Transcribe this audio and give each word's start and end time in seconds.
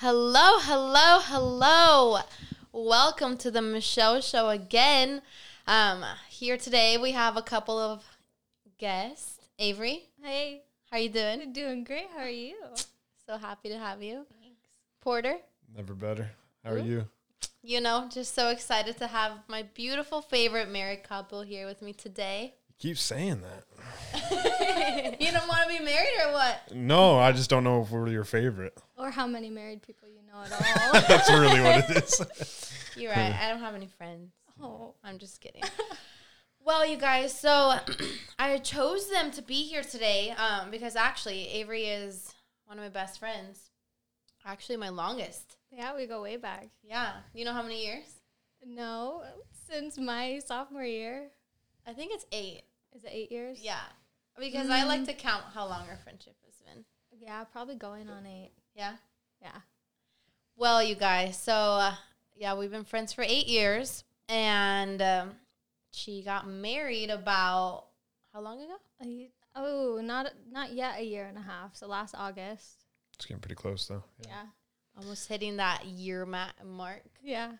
Hello, 0.00 0.58
hello, 0.60 1.20
hello. 1.20 2.20
Welcome 2.72 3.36
to 3.36 3.50
the 3.50 3.60
Michelle 3.60 4.22
Show 4.22 4.48
again. 4.48 5.20
Um, 5.66 6.02
here 6.30 6.56
today 6.56 6.96
we 6.96 7.12
have 7.12 7.36
a 7.36 7.42
couple 7.42 7.78
of 7.78 8.02
guests. 8.78 9.36
Avery, 9.58 10.04
Hey, 10.22 10.62
how 10.90 10.96
are 10.96 11.00
you 11.00 11.10
doing? 11.10 11.42
I'm 11.42 11.52
doing 11.52 11.84
great. 11.84 12.06
How 12.16 12.22
are 12.22 12.30
you? 12.30 12.56
So 13.26 13.36
happy 13.36 13.68
to 13.68 13.78
have 13.78 14.02
you. 14.02 14.24
Thanks. 14.40 14.56
Porter, 15.02 15.36
Never 15.76 15.92
better. 15.92 16.30
How 16.64 16.70
are 16.70 16.78
you? 16.78 17.06
you 17.62 17.82
know, 17.82 18.08
just 18.10 18.34
so 18.34 18.48
excited 18.48 18.96
to 18.96 19.06
have 19.06 19.32
my 19.48 19.64
beautiful 19.74 20.22
favorite 20.22 20.70
married 20.70 21.04
couple 21.04 21.42
here 21.42 21.66
with 21.66 21.82
me 21.82 21.92
today. 21.92 22.54
You 22.68 22.74
keep 22.78 22.96
saying 22.96 23.42
that. 23.42 25.16
you 25.20 25.30
don't 25.30 25.46
want 25.46 25.68
to 25.70 25.78
be 25.78 25.84
married 25.84 26.14
or 26.24 26.32
what? 26.32 26.74
No, 26.74 27.18
I 27.18 27.32
just 27.32 27.50
don't 27.50 27.64
know 27.64 27.82
if 27.82 27.90
we're 27.90 28.08
your 28.08 28.24
favorite. 28.24 28.78
Or 29.00 29.10
how 29.10 29.26
many 29.26 29.50
married 29.50 29.82
people 29.82 30.08
you 30.08 30.20
know 30.30 30.40
at 30.42 30.52
all? 30.94 31.00
That's 31.08 31.30
really 31.30 31.60
what 31.60 31.90
it 31.90 32.04
is. 32.04 32.72
You're 32.96 33.12
right. 33.12 33.34
I 33.34 33.48
don't 33.48 33.60
have 33.60 33.74
any 33.74 33.86
friends. 33.86 34.32
oh, 34.62 34.94
I'm 35.02 35.18
just 35.18 35.40
kidding. 35.40 35.62
well, 36.64 36.84
you 36.86 36.96
guys, 36.96 37.38
so 37.38 37.74
I 38.38 38.58
chose 38.58 39.08
them 39.10 39.30
to 39.32 39.42
be 39.42 39.62
here 39.62 39.82
today 39.82 40.30
um, 40.32 40.70
because 40.70 40.96
actually 40.96 41.48
Avery 41.48 41.84
is 41.84 42.34
one 42.66 42.78
of 42.78 42.84
my 42.84 42.90
best 42.90 43.18
friends. 43.18 43.70
Actually, 44.44 44.76
my 44.76 44.88
longest. 44.90 45.56
yeah, 45.70 45.94
we 45.94 46.06
go 46.06 46.22
way 46.22 46.36
back. 46.36 46.68
Yeah. 46.82 47.12
You 47.34 47.44
know 47.44 47.52
how 47.52 47.62
many 47.62 47.84
years? 47.84 48.06
No, 48.64 49.22
since 49.68 49.96
my 49.98 50.40
sophomore 50.44 50.84
year. 50.84 51.28
I 51.86 51.92
think 51.94 52.12
it's 52.12 52.26
eight. 52.32 52.62
Is 52.94 53.04
it 53.04 53.10
eight 53.12 53.32
years? 53.32 53.58
Yeah. 53.62 53.80
Because 54.38 54.68
I 54.70 54.84
like 54.84 55.04
to 55.06 55.12
count 55.14 55.44
how 55.54 55.66
long 55.66 55.88
our 55.88 55.96
friendship 55.96 56.36
has 56.46 56.54
been. 56.66 56.84
Yeah, 57.18 57.44
probably 57.44 57.74
going 57.74 58.08
on 58.08 58.26
eight. 58.26 58.52
Yeah. 58.74 58.96
Yeah. 59.42 59.60
Well, 60.56 60.82
you 60.82 60.94
guys, 60.94 61.38
so 61.38 61.52
uh, 61.52 61.94
yeah, 62.36 62.54
we've 62.54 62.70
been 62.70 62.84
friends 62.84 63.12
for 63.12 63.22
eight 63.22 63.46
years, 63.48 64.04
and 64.28 65.00
um, 65.00 65.30
she 65.90 66.22
got 66.22 66.46
married 66.48 67.10
about 67.10 67.86
how 68.32 68.40
long 68.40 68.60
ago? 68.60 68.76
A 69.02 69.30
Oh, 69.56 70.00
not 70.02 70.32
not 70.52 70.72
yet 70.72 71.00
a 71.00 71.04
year 71.04 71.26
and 71.26 71.36
a 71.36 71.42
half. 71.42 71.74
So 71.74 71.86
last 71.88 72.14
August. 72.16 72.84
It's 73.14 73.26
getting 73.26 73.40
pretty 73.40 73.56
close 73.56 73.86
though. 73.86 74.04
Yeah. 74.24 74.44
Almost 74.96 75.28
hitting 75.28 75.56
that 75.56 75.86
year 75.86 76.24
ma- 76.24 76.52
mark. 76.64 77.02
Yeah. 77.22 77.52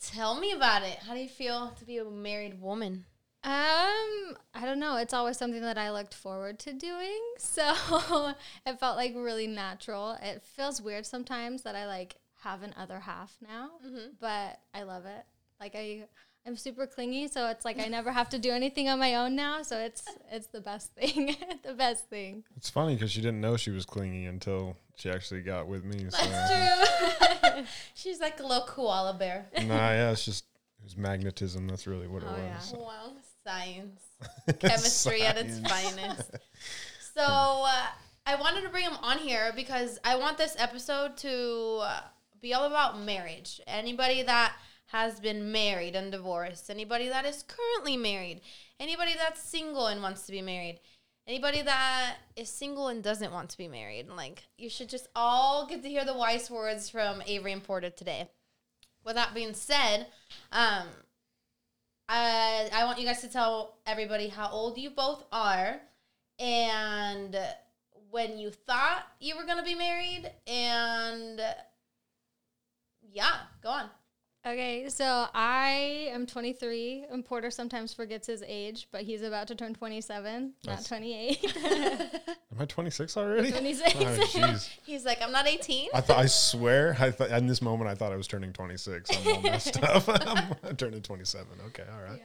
Tell 0.00 0.38
me 0.38 0.52
about 0.52 0.82
it. 0.82 0.98
How 0.98 1.14
do 1.14 1.20
you 1.20 1.28
feel 1.28 1.70
to 1.78 1.84
be 1.84 1.98
a 1.98 2.04
married 2.04 2.60
woman? 2.60 3.06
Um, 3.44 4.36
I 4.54 4.62
don't 4.64 4.78
know. 4.80 4.96
It's 4.96 5.12
always 5.12 5.36
something 5.36 5.60
that 5.60 5.76
I 5.78 5.90
looked 5.90 6.14
forward 6.14 6.58
to 6.60 6.72
doing. 6.72 7.20
So 7.38 8.34
it 8.66 8.80
felt 8.80 8.96
like 8.96 9.12
really 9.14 9.46
natural. 9.46 10.16
It 10.22 10.42
feels 10.42 10.80
weird 10.80 11.04
sometimes 11.04 11.62
that 11.62 11.74
I 11.76 11.86
like 11.86 12.16
have 12.42 12.62
an 12.62 12.74
other 12.76 13.00
half 13.00 13.36
now, 13.46 13.70
Mm-hmm. 13.86 14.06
but 14.20 14.60
I 14.72 14.82
love 14.84 15.04
it. 15.06 15.24
Like 15.60 15.74
I 15.76 16.04
I'm 16.46 16.56
super 16.56 16.86
clingy, 16.86 17.28
so 17.28 17.48
it's 17.48 17.64
like 17.64 17.78
I 17.80 17.86
never 17.88 18.12
have 18.12 18.28
to 18.30 18.38
do 18.38 18.50
anything 18.50 18.88
on 18.88 18.98
my 18.98 19.14
own 19.16 19.34
now, 19.36 19.62
so 19.62 19.78
it's 19.78 20.04
it's 20.30 20.46
the 20.48 20.60
best 20.60 20.94
thing. 20.94 21.36
the 21.64 21.74
best 21.74 22.08
thing. 22.10 22.44
It's 22.56 22.70
funny 22.70 22.94
because 22.94 23.12
she 23.12 23.20
didn't 23.20 23.40
know 23.40 23.56
she 23.56 23.70
was 23.70 23.84
clingy 23.86 24.26
until 24.26 24.76
she 24.96 25.10
actually 25.10 25.42
got 25.42 25.66
with 25.66 25.84
me. 25.84 26.06
So. 26.10 26.24
That's 26.24 27.52
true. 27.54 27.64
She's 27.94 28.20
like 28.20 28.40
a 28.40 28.46
little 28.46 28.66
koala 28.66 29.14
bear. 29.14 29.46
Nah, 29.62 29.90
yeah, 29.90 30.10
it's 30.12 30.24
just 30.24 30.44
it 30.80 30.84
was 30.84 30.96
magnetism. 30.96 31.66
That's 31.68 31.86
really 31.86 32.06
what 32.08 32.22
it 32.22 32.28
Oh, 32.30 32.36
yeah. 32.36 32.56
was. 32.56 32.72
Wow, 32.76 33.12
science. 33.44 34.00
Chemistry 34.58 35.22
at 35.22 35.36
its 35.36 35.58
finest. 35.60 36.30
So 37.16 37.22
uh, 37.22 37.86
I 38.26 38.34
wanted 38.34 38.62
to 38.62 38.70
bring 38.70 38.82
him 38.82 38.96
on 39.00 39.18
here 39.18 39.52
because 39.54 40.00
I 40.02 40.16
want 40.16 40.36
this 40.36 40.56
episode 40.58 41.16
to 41.18 41.78
uh, 41.82 42.00
be 42.42 42.52
all 42.52 42.64
about 42.64 43.00
marriage. 43.00 43.60
Anybody 43.68 44.24
that 44.24 44.52
has 44.86 45.20
been 45.20 45.52
married 45.52 45.94
and 45.94 46.10
divorced, 46.10 46.70
anybody 46.70 47.08
that 47.08 47.24
is 47.24 47.44
currently 47.44 47.96
married, 47.96 48.40
anybody 48.80 49.12
that's 49.16 49.40
single 49.40 49.86
and 49.86 50.02
wants 50.02 50.26
to 50.26 50.32
be 50.32 50.42
married, 50.42 50.80
anybody 51.28 51.62
that 51.62 52.16
is 52.34 52.48
single 52.48 52.88
and 52.88 53.00
doesn't 53.00 53.32
want 53.32 53.48
to 53.50 53.58
be 53.58 53.68
married. 53.68 54.08
Like 54.08 54.42
you 54.58 54.68
should 54.68 54.88
just 54.88 55.06
all 55.14 55.68
get 55.68 55.84
to 55.84 55.88
hear 55.88 56.04
the 56.04 56.16
wise 56.16 56.50
words 56.50 56.90
from 56.90 57.22
Avery 57.28 57.52
and 57.52 57.62
Porter 57.62 57.90
today. 57.90 58.28
With 59.04 59.14
that 59.14 59.34
being 59.34 59.54
said, 59.54 60.08
um, 60.50 60.88
I 62.08 62.68
I 62.72 62.84
want 62.84 62.98
you 62.98 63.06
guys 63.06 63.20
to 63.22 63.28
tell 63.28 63.78
everybody 63.86 64.28
how 64.28 64.48
old 64.50 64.78
you 64.78 64.90
both 64.90 65.24
are 65.32 65.80
and 66.38 67.36
when 68.10 68.38
you 68.38 68.50
thought 68.50 69.06
you 69.20 69.36
were 69.36 69.44
to 69.58 69.64
be 69.64 69.74
married 69.74 70.30
and 70.46 71.40
yeah, 73.12 73.36
go 73.62 73.70
on. 73.70 73.90
Okay, 74.46 74.90
so 74.90 75.26
I 75.32 76.10
am 76.12 76.26
23, 76.26 77.06
and 77.10 77.24
Porter 77.24 77.50
sometimes 77.50 77.94
forgets 77.94 78.26
his 78.26 78.44
age, 78.46 78.88
but 78.92 79.00
he's 79.00 79.22
about 79.22 79.48
to 79.48 79.54
turn 79.54 79.72
27, 79.72 80.52
not 80.66 80.84
28. 80.84 81.56
Am 81.64 82.60
I 82.60 82.66
26 82.66 83.16
already? 83.16 83.50
26. 83.50 83.94
Oh, 83.96 83.98
jeez. 84.04 84.68
He's 84.84 85.06
like, 85.06 85.22
I'm 85.22 85.32
not 85.32 85.48
18. 85.48 85.88
I 85.94 86.00
thought 86.02 86.18
I 86.18 86.26
swear 86.26 86.94
I 87.00 87.10
thought 87.10 87.30
in 87.30 87.46
this 87.46 87.62
moment 87.62 87.90
I 87.90 87.94
thought 87.94 88.12
I 88.12 88.16
was 88.16 88.26
turning 88.26 88.52
26. 88.52 89.10
I'm 89.16 89.34
all 89.34 89.40
messed 89.40 89.82
up. 89.82 90.04
I'm 90.62 90.76
turning 90.76 91.00
27. 91.00 91.46
Okay, 91.68 91.84
all 91.90 92.02
right. 92.02 92.20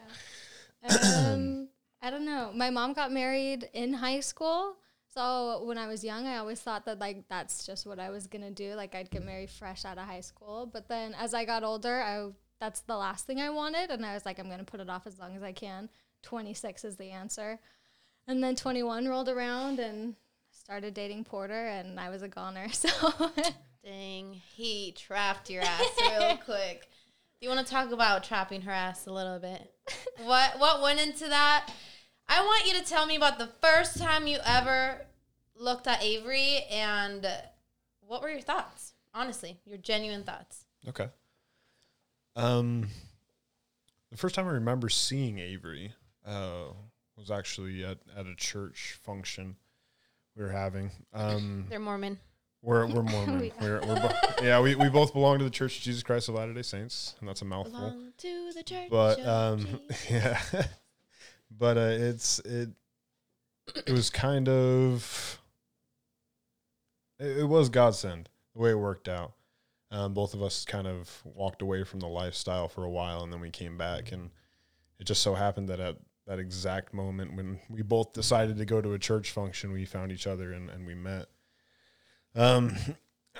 Yeah. 0.84 1.30
Um, 1.32 1.70
I 2.02 2.12
don't 2.12 2.26
know. 2.26 2.52
My 2.54 2.70
mom 2.70 2.94
got 2.94 3.14
married 3.14 3.70
in 3.74 3.94
high 3.94 4.20
school. 4.20 4.76
So 5.14 5.64
when 5.64 5.78
I 5.78 5.88
was 5.88 6.04
young, 6.04 6.28
I 6.28 6.38
always 6.38 6.60
thought 6.60 6.86
that 6.86 7.00
like 7.00 7.28
that's 7.30 7.66
just 7.66 7.86
what 7.88 8.00
I 8.00 8.10
was 8.10 8.28
gonna 8.28 8.52
do. 8.52 8.76
Like 8.76 8.94
I'd 8.96 9.10
get 9.10 9.26
married 9.26 9.50
fresh 9.50 9.86
out 9.86 9.98
of 9.98 10.06
high 10.06 10.22
school. 10.22 10.70
But 10.72 10.88
then 10.88 11.16
as 11.20 11.34
I 11.34 11.46
got 11.46 11.64
older, 11.64 12.02
I 12.02 12.30
that's 12.60 12.82
the 12.82 12.98
last 12.98 13.26
thing 13.26 13.40
I 13.40 13.50
wanted, 13.50 13.90
and 13.90 14.06
I 14.06 14.14
was 14.14 14.26
like, 14.26 14.38
I'm 14.40 14.50
gonna 14.50 14.64
put 14.64 14.80
it 14.80 14.90
off 14.90 15.08
as 15.08 15.20
long 15.20 15.36
as 15.36 15.44
I 15.44 15.52
can. 15.52 15.90
26 16.24 16.84
is 16.84 16.98
the 16.98 17.12
answer. 17.12 17.60
And 18.28 18.44
then 18.44 18.56
21 18.56 19.08
rolled 19.08 19.30
around 19.30 19.80
and 19.80 20.16
started 20.52 20.94
dating 20.94 21.24
Porter, 21.24 21.68
and 21.68 22.00
I 22.00 22.10
was 22.10 22.22
a 22.22 22.28
goner. 22.28 22.68
So 22.74 22.90
Dang, 23.84 24.34
he 24.34 24.92
trapped 24.92 25.50
your 25.50 25.64
ass 25.64 25.86
real 26.02 26.38
quick. 26.46 26.88
You 27.40 27.48
want 27.48 27.66
to 27.66 27.72
talk 27.72 27.92
about 27.92 28.26
trapping 28.26 28.62
her 28.64 28.72
ass 28.72 29.08
a 29.08 29.14
little 29.14 29.40
bit? 29.40 29.74
What 30.24 30.60
what 30.60 30.82
went 30.82 31.00
into 31.00 31.28
that? 31.30 31.72
I 32.32 32.42
want 32.46 32.68
you 32.68 32.74
to 32.80 32.86
tell 32.86 33.06
me 33.08 33.16
about 33.16 33.40
the 33.40 33.50
first 33.62 33.98
time 33.98 34.28
you 34.28 34.38
ever 34.46 35.02
looked 35.56 35.88
at 35.88 36.04
Avery 36.04 36.60
and 36.72 37.28
what 38.08 38.22
were 38.22 38.30
your 38.30 38.42
thoughts? 38.42 38.94
Honestly, 39.14 39.58
your 39.66 39.78
genuine 39.80 40.24
thoughts. 40.24 40.66
Okay. 40.88 41.08
Um, 42.36 42.88
the 44.12 44.18
first 44.18 44.36
time 44.36 44.48
I 44.48 44.52
remember 44.52 44.90
seeing 44.90 45.40
Avery 45.40 45.92
uh, 46.26 46.66
was 47.18 47.32
actually 47.32 47.84
at, 47.84 47.98
at 48.16 48.28
a 48.28 48.36
church 48.36 48.98
function 49.04 49.56
we 50.38 50.44
were 50.44 50.52
having. 50.52 50.92
Um, 51.14 51.66
They're 51.70 51.80
Mormon. 51.80 52.20
we're 52.62 52.86
we're 52.94 53.02
Mormon. 53.04 53.40
We- 53.40 53.54
we're, 53.60 53.82
we're 53.82 54.00
bo- 54.00 54.44
yeah, 54.44 54.62
we, 54.62 54.76
we 54.76 54.88
both 54.90 55.14
belong 55.14 55.40
to 55.40 55.44
the 55.44 55.50
Church 55.50 55.78
of 55.78 55.84
Jesus 55.84 56.04
Christ 56.04 56.30
of 56.30 56.36
Latter 56.36 56.54
Day 56.54 56.62
Saints, 56.62 57.16
and 57.20 57.28
that's 57.28 57.42
a 57.42 57.46
mouthful. 57.46 57.80
Belong 57.80 58.14
to 58.20 58.52
the 58.54 58.64
church. 58.64 58.88
But 58.92 59.20
um, 59.26 59.68
yeah, 60.10 60.40
but 61.52 61.78
uh, 61.78 61.96
it's 61.98 62.40
it 62.40 62.70
it 63.86 63.92
was 63.92 64.10
kind 64.10 64.50
of 64.50 65.40
it, 67.20 67.40
it 67.40 67.46
was 67.46 67.70
godsend 67.70 68.30
the 68.56 68.62
way 68.62 68.72
it 68.72 68.80
worked 68.80 69.08
out. 69.08 69.34
Um, 69.92 70.14
both 70.14 70.34
of 70.34 70.44
us 70.44 70.66
kind 70.66 70.88
of 70.88 71.22
walked 71.24 71.62
away 71.62 71.84
from 71.84 72.00
the 72.00 72.08
lifestyle 72.08 72.68
for 72.68 72.84
a 72.84 72.90
while, 72.90 73.24
and 73.24 73.34
then 73.34 73.40
we 73.40 73.50
came 73.50 73.78
back, 73.78 74.12
and 74.12 74.30
it 75.00 75.06
just 75.06 75.24
so 75.24 75.34
happened 75.34 75.70
that 75.70 75.80
at 75.80 75.98
that 76.28 76.38
exact 76.38 76.94
moment 76.94 77.36
when 77.36 77.60
we 77.70 77.82
both 77.82 78.14
decided 78.14 78.58
to 78.58 78.66
go 78.66 78.82
to 78.82 78.94
a 78.94 79.00
church 79.00 79.32
function, 79.32 79.72
we 79.72 79.84
found 79.84 80.12
each 80.12 80.28
other 80.28 80.54
and, 80.54 80.70
and 80.70 80.86
we 80.86 80.94
met. 80.94 81.26
Um, 82.36 82.76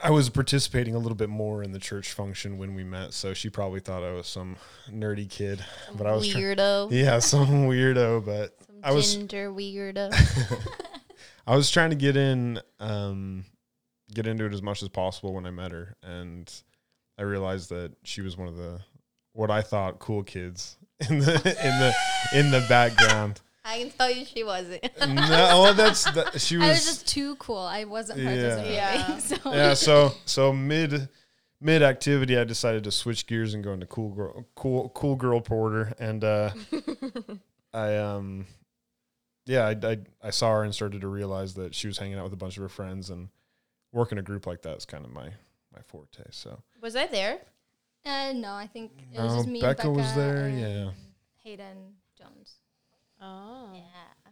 I 0.04 0.10
was 0.12 0.30
participating 0.30 0.96
a 0.96 1.00
little 1.00 1.16
bit 1.16 1.30
more 1.30 1.64
in 1.64 1.72
the 1.72 1.80
church 1.80 2.14
function 2.14 2.58
when 2.58 2.74
we 2.76 2.84
met, 2.84 3.14
so 3.14 3.34
she 3.34 3.50
probably 3.50 3.80
thought 3.80 4.04
I 4.04 4.12
was 4.12 4.28
some 4.28 4.56
nerdy 4.90 5.30
kid, 5.30 5.64
but 5.96 6.08
I 6.08 6.14
was 6.14 6.28
try- 6.28 6.42
weirdo. 6.42 6.92
yeah, 6.92 7.20
some 7.20 7.68
weirdo, 7.68 8.26
but 8.26 8.56
Some 8.66 8.76
I 8.84 8.92
was- 8.92 9.16
ginger 9.16 9.52
weirdo. 9.52 10.14
I 11.48 11.56
was 11.56 11.70
trying 11.72 11.90
to 11.90 11.96
get 11.96 12.16
in, 12.16 12.60
um, 12.80 13.44
get 14.14 14.28
into 14.28 14.46
it 14.46 14.54
as 14.54 14.62
much 14.62 14.84
as 14.84 14.90
possible 14.90 15.34
when 15.34 15.46
I 15.46 15.52
met 15.52 15.72
her, 15.72 15.96
and 16.04 16.52
I 17.18 17.24
realized 17.24 17.70
that 17.72 17.94
she 18.04 18.22
was 18.22 18.38
one 18.38 18.48
of 18.48 18.56
the 18.56 18.80
what 19.34 19.50
I 19.52 19.62
thought 19.62 20.00
cool 20.00 20.24
kids 20.24 20.78
in 21.10 21.20
the 21.20 21.34
in 21.34 21.80
the 21.80 21.94
in 22.40 22.52
the 22.52 22.66
background. 22.70 23.42
I 23.66 23.80
can 23.80 23.90
tell 23.92 24.10
you 24.10 24.26
she 24.26 24.44
wasn't. 24.44 24.84
no, 25.00 25.16
well, 25.16 25.74
that's 25.74 26.06
that, 26.12 26.40
she 26.40 26.56
I 26.56 26.60
was 26.60 26.68
was. 26.70 26.86
just 26.86 27.08
too 27.08 27.36
cool. 27.36 27.58
I 27.58 27.84
wasn't 27.84 28.24
participating. 28.24 28.74
Yeah. 28.74 29.20
So 29.20 29.54
yeah, 29.54 29.74
so 29.74 30.12
so 30.26 30.54
mid 30.54 31.10
mid 31.60 31.84
activity, 31.84 32.38
I 32.38 32.46
decided 32.46 32.84
to 32.86 32.92
switch 32.92 33.28
gears 33.28 33.54
and 33.54 33.64
go 33.64 33.74
into 33.74 33.86
cool 33.86 34.10
girl, 34.10 34.46
cool 34.56 34.90
cool 34.90 35.16
girl 35.16 35.42
porter, 35.42 35.94
and 36.00 36.24
uh, 36.24 36.52
I 37.74 37.98
um 37.98 38.46
yeah, 39.46 39.68
I, 39.68 39.72
I 39.84 39.98
I 40.24 40.30
saw 40.30 40.52
her 40.56 40.64
and 40.64 40.74
started 40.74 41.02
to 41.02 41.08
realize 41.08 41.56
that 41.56 41.76
she 41.76 41.88
was 41.88 41.98
hanging 41.98 42.18
out 42.18 42.24
with 42.24 42.34
a 42.34 42.38
bunch 42.38 42.58
of 42.58 42.64
her 42.64 42.70
friends 42.70 43.10
and 43.10 43.30
working 43.92 44.18
a 44.18 44.22
group 44.22 44.48
like 44.48 44.62
that 44.62 44.78
is 44.78 44.86
kind 44.86 45.04
of 45.06 45.12
my 45.12 45.30
my 45.74 45.82
forte. 45.86 46.24
So 46.32 46.62
Was 46.82 46.96
I 46.96 47.08
there? 47.08 47.40
Uh, 48.06 48.32
no, 48.34 48.54
I 48.54 48.68
think 48.68 48.92
it 49.14 49.20
was 49.20 49.32
no, 49.32 49.38
just 49.40 49.50
me. 49.50 49.62
Becca, 49.62 49.76
Becca 49.84 49.92
was 49.92 50.16
there. 50.16 50.46
and 50.46 50.60
Yeah, 50.60 50.92
Hayden 51.44 51.96
Jones. 52.18 52.56
Oh. 53.22 53.72
Yeah. 53.74 54.32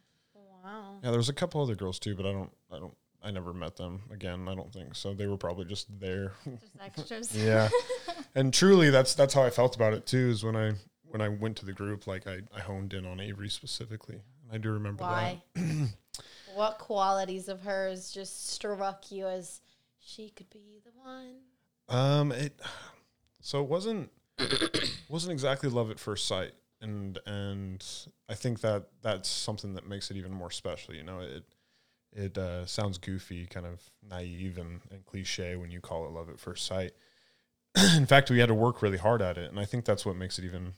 Wow. 0.63 0.99
yeah. 1.03 1.09
There 1.09 1.17
was 1.17 1.29
a 1.29 1.33
couple 1.33 1.61
other 1.61 1.75
girls 1.75 1.99
too, 1.99 2.15
but 2.15 2.25
I 2.25 2.31
don't, 2.31 2.51
I 2.71 2.79
don't, 2.79 2.95
I 3.23 3.31
never 3.31 3.53
met 3.53 3.75
them 3.75 4.01
again. 4.11 4.47
I 4.47 4.55
don't 4.55 4.71
think 4.71 4.95
so. 4.95 5.13
They 5.13 5.27
were 5.27 5.37
probably 5.37 5.65
just 5.65 5.87
there. 5.99 6.33
Just 6.45 6.65
extras. 6.79 7.35
yeah, 7.35 7.69
and 8.35 8.53
truly, 8.53 8.89
that's 8.89 9.15
that's 9.15 9.33
how 9.33 9.43
I 9.43 9.49
felt 9.49 9.75
about 9.75 9.93
it 9.93 10.05
too. 10.05 10.29
Is 10.29 10.43
when 10.43 10.55
I 10.55 10.73
when 11.03 11.21
I 11.21 11.29
went 11.29 11.57
to 11.57 11.65
the 11.65 11.73
group, 11.73 12.05
like 12.07 12.27
I, 12.27 12.39
I 12.55 12.59
honed 12.59 12.93
in 12.93 13.05
on 13.05 13.19
Avery 13.19 13.49
specifically. 13.49 14.21
I 14.51 14.57
do 14.57 14.71
remember 14.71 15.03
Why? 15.03 15.41
what 16.55 16.77
qualities 16.79 17.49
of 17.49 17.61
hers 17.61 18.11
just 18.11 18.49
struck 18.49 19.11
you 19.11 19.27
as 19.27 19.61
she 19.99 20.29
could 20.29 20.49
be 20.49 20.81
the 20.85 20.91
one? 20.91 21.35
Um, 21.89 22.31
it 22.31 22.59
so 23.41 23.61
it 23.61 23.69
wasn't 23.69 24.11
wasn't 25.09 25.31
exactly 25.33 25.69
love 25.69 25.91
at 25.91 25.99
first 25.99 26.27
sight, 26.27 26.53
and 26.81 27.19
and 27.25 27.85
I 28.29 28.35
think 28.35 28.61
that 28.61 28.87
that's 29.01 29.29
something 29.29 29.73
that 29.73 29.87
makes 29.87 30.11
it 30.11 30.17
even 30.17 30.31
more 30.31 30.51
special. 30.51 30.93
You 30.93 31.03
know, 31.03 31.19
it 31.19 31.43
it 32.15 32.37
uh, 32.37 32.65
sounds 32.65 32.97
goofy, 32.97 33.45
kind 33.45 33.65
of 33.65 33.81
naive 34.07 34.57
and, 34.57 34.81
and 34.91 35.05
cliche 35.05 35.55
when 35.55 35.71
you 35.71 35.81
call 35.81 36.05
it 36.05 36.11
love 36.11 36.29
at 36.29 36.39
first 36.39 36.65
sight. 36.65 36.93
In 37.95 38.05
fact, 38.05 38.29
we 38.29 38.39
had 38.39 38.47
to 38.47 38.55
work 38.55 38.81
really 38.81 38.97
hard 38.97 39.21
at 39.21 39.37
it, 39.37 39.49
and 39.49 39.59
I 39.59 39.65
think 39.65 39.85
that's 39.85 40.05
what 40.05 40.15
makes 40.15 40.39
it 40.39 40.45
even 40.45 40.73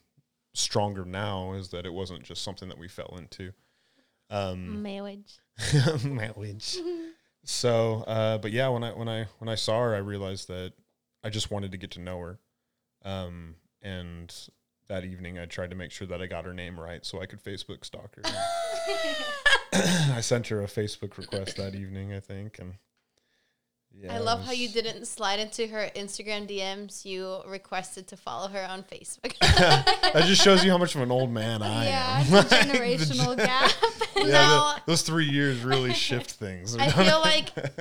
stronger 0.53 1.05
now 1.05 1.53
is 1.53 1.69
that 1.69 1.85
it 1.85 1.93
wasn't 1.93 2.23
just 2.23 2.43
something 2.43 2.67
that 2.69 2.77
we 2.77 2.87
fell 2.87 3.15
into. 3.17 3.53
Um, 4.29 4.81
Marriage. 4.83 5.39
marriage. 6.03 6.77
so, 7.43 8.03
uh, 8.07 8.37
but 8.37 8.51
yeah, 8.51 8.67
when 8.69 8.83
I 8.83 8.91
when 8.91 9.09
I 9.09 9.27
when 9.39 9.49
I 9.49 9.55
saw 9.55 9.81
her, 9.81 9.95
I 9.95 9.99
realized 9.99 10.47
that 10.47 10.73
I 11.23 11.29
just 11.29 11.51
wanted 11.51 11.71
to 11.71 11.77
get 11.77 11.91
to 11.91 12.01
know 12.01 12.19
her. 12.19 12.39
Um, 13.03 13.55
and 13.81 14.33
that 14.89 15.05
evening, 15.05 15.39
I 15.39 15.45
tried 15.45 15.69
to 15.69 15.75
make 15.75 15.91
sure 15.91 16.07
that 16.07 16.21
I 16.21 16.25
got 16.27 16.45
her 16.45 16.53
name 16.53 16.79
right 16.79 17.05
so 17.05 17.21
I 17.21 17.25
could 17.25 17.41
Facebook 17.43 17.85
stalk 17.85 18.15
her. 18.15 18.23
I 20.13 20.19
sent 20.21 20.47
her 20.47 20.61
a 20.61 20.67
Facebook 20.67 21.17
request 21.17 21.57
that 21.57 21.75
evening, 21.75 22.13
I 22.13 22.19
think, 22.19 22.59
and 22.59 22.73
yeah, 24.01 24.13
I 24.13 24.19
love 24.19 24.43
how 24.45 24.51
you 24.51 24.69
didn't 24.69 25.05
slide 25.05 25.39
into 25.39 25.67
her 25.67 25.89
Instagram 25.95 26.47
DMs. 26.47 27.05
You 27.05 27.39
requested 27.47 28.07
to 28.09 28.17
follow 28.17 28.47
her 28.47 28.63
on 28.63 28.83
Facebook. 28.83 29.37
that 29.39 30.23
just 30.25 30.41
shows 30.43 30.63
you 30.63 30.71
how 30.71 30.77
much 30.77 30.95
of 30.95 31.01
an 31.01 31.11
old 31.11 31.31
man 31.31 31.61
I 31.61 31.85
yeah, 31.85 32.17
am. 32.19 32.21
it's 32.21 32.31
a 32.31 32.35
Like, 32.35 32.49
the 32.49 32.55
generational 32.77 33.35
gen- 33.37 33.45
gap. 33.45 33.71
Yeah, 34.15 34.23
No. 34.25 34.73
the- 34.75 34.81
those 34.85 35.01
three 35.01 35.25
years 35.25 35.63
really 35.63 35.93
shift 35.93 36.31
things. 36.31 36.75
I 36.77 36.89
feel 36.91 37.19
like 37.19 37.49
it, 37.57 37.73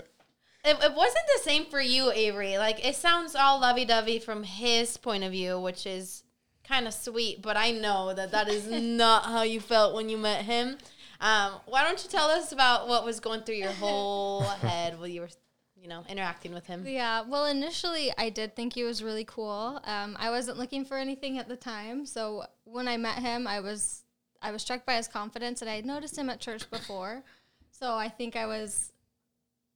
it 0.65 0.95
wasn't 0.95 1.25
the 1.37 1.41
same 1.43 1.67
for 1.67 1.81
you, 1.81 2.11
Avery. 2.11 2.59
Like 2.59 2.85
it 2.87 2.97
sounds 2.97 3.35
all 3.35 3.61
lovey-dovey 3.61 4.19
from 4.19 4.43
his 4.45 4.97
point 4.97 5.25
of 5.25 5.33
view, 5.33 5.61
which 5.61 5.87
is 5.87 6.25
kind 6.69 6.87
of 6.87 6.95
sweet. 6.95 7.43
But 7.43 7.57
I 7.57 7.71
know 7.71 8.13
that 8.15 8.31
that 8.33 8.49
is 8.49 8.67
not 8.71 9.25
how 9.25 9.43
you 9.43 9.61
felt 9.61 9.95
when 9.95 10.09
you 10.09 10.19
met 10.19 10.45
him. 10.45 10.77
Um, 11.21 11.55
why 11.67 11.83
don't 11.83 12.03
you 12.03 12.11
tell 12.11 12.29
us 12.29 12.53
about 12.53 12.87
what 12.87 13.05
was 13.05 13.19
going 13.19 13.43
through 13.43 13.57
your 13.57 13.73
whole 13.73 14.43
head 14.63 14.99
while 14.99 15.09
you 15.09 15.23
were, 15.23 15.31
you 15.77 15.89
know, 15.89 16.05
interacting 16.09 16.55
with 16.55 16.67
him? 16.67 16.85
Yeah, 16.87 17.23
well, 17.27 17.47
initially 17.47 18.13
I 18.17 18.31
did 18.31 18.55
think 18.55 18.75
he 18.75 18.85
was 18.85 19.03
really 19.03 19.25
cool. 19.25 19.81
Um, 19.85 20.17
I 20.21 20.31
wasn't 20.31 20.59
looking 20.59 20.85
for 20.85 20.97
anything 20.97 21.39
at 21.39 21.49
the 21.49 21.57
time, 21.57 22.07
so 22.07 22.45
when 22.65 22.87
I 22.87 22.97
met 22.97 23.19
him, 23.19 23.47
I 23.47 23.61
was 23.61 24.05
I 24.41 24.53
was 24.53 24.63
struck 24.63 24.87
by 24.87 24.95
his 24.95 25.09
confidence, 25.09 25.61
and 25.61 25.71
I 25.71 25.75
had 25.75 25.87
noticed 25.87 26.17
him 26.17 26.31
at 26.31 26.39
church 26.39 26.71
before, 26.71 27.25
so 27.73 27.95
I 27.95 28.09
think 28.09 28.37
I 28.37 28.47
was 28.47 28.93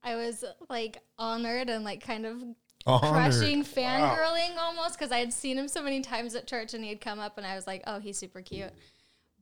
I 0.04 0.14
was 0.14 0.44
like 0.68 0.98
honored 1.18 1.68
and 1.68 1.84
like 1.84 2.04
kind 2.04 2.26
of 2.26 2.42
Honored. 2.87 3.32
crushing 3.32 3.61
Wow. 3.61 3.64
fangirling 3.64 4.56
almost 4.58 4.99
because 4.99 5.12
I 5.12 5.19
had 5.19 5.32
seen 5.32 5.58
him 5.58 5.69
so 5.69 5.82
many 5.82 6.00
times 6.00 6.34
at 6.34 6.46
church, 6.46 6.75
and 6.75 6.82
he 6.82 6.90
had 6.90 7.00
come 7.00 7.19
up, 7.19 7.38
and 7.38 7.46
I 7.46 7.55
was 7.55 7.67
like, 7.67 7.82
oh, 7.87 7.99
he's 8.00 8.19
super 8.19 8.40
cute, 8.40 8.73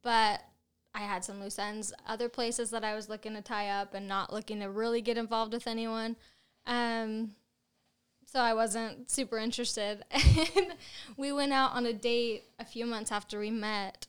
but. 0.03 0.43
I 0.93 1.03
had 1.03 1.25
some 1.25 1.41
loose 1.41 1.57
ends, 1.61 1.93
other 2.09 2.29
places 2.29 2.71
that 2.71 2.83
I 2.83 2.97
was 2.97 3.09
looking 3.09 3.35
to 3.35 3.43
tie 3.43 3.69
up 3.69 3.95
and 3.95 4.09
not 4.09 4.33
looking 4.33 4.59
to 4.59 4.67
really 4.69 5.01
get 5.01 5.17
involved 5.17 5.53
with 5.53 5.69
anyone. 5.69 6.17
Um, 6.67 7.31
so 8.27 8.41
I 8.41 8.55
wasn't 8.55 9.09
super 9.09 9.39
interested. 9.39 10.05
And 10.57 10.73
we 11.17 11.31
went 11.31 11.53
out 11.53 11.75
on 11.75 11.87
a 11.87 11.93
date 11.93 12.45
a 12.59 12.65
few 12.65 12.87
months 12.87 13.13
after 13.13 13.39
we 13.39 13.51
met. 13.53 14.09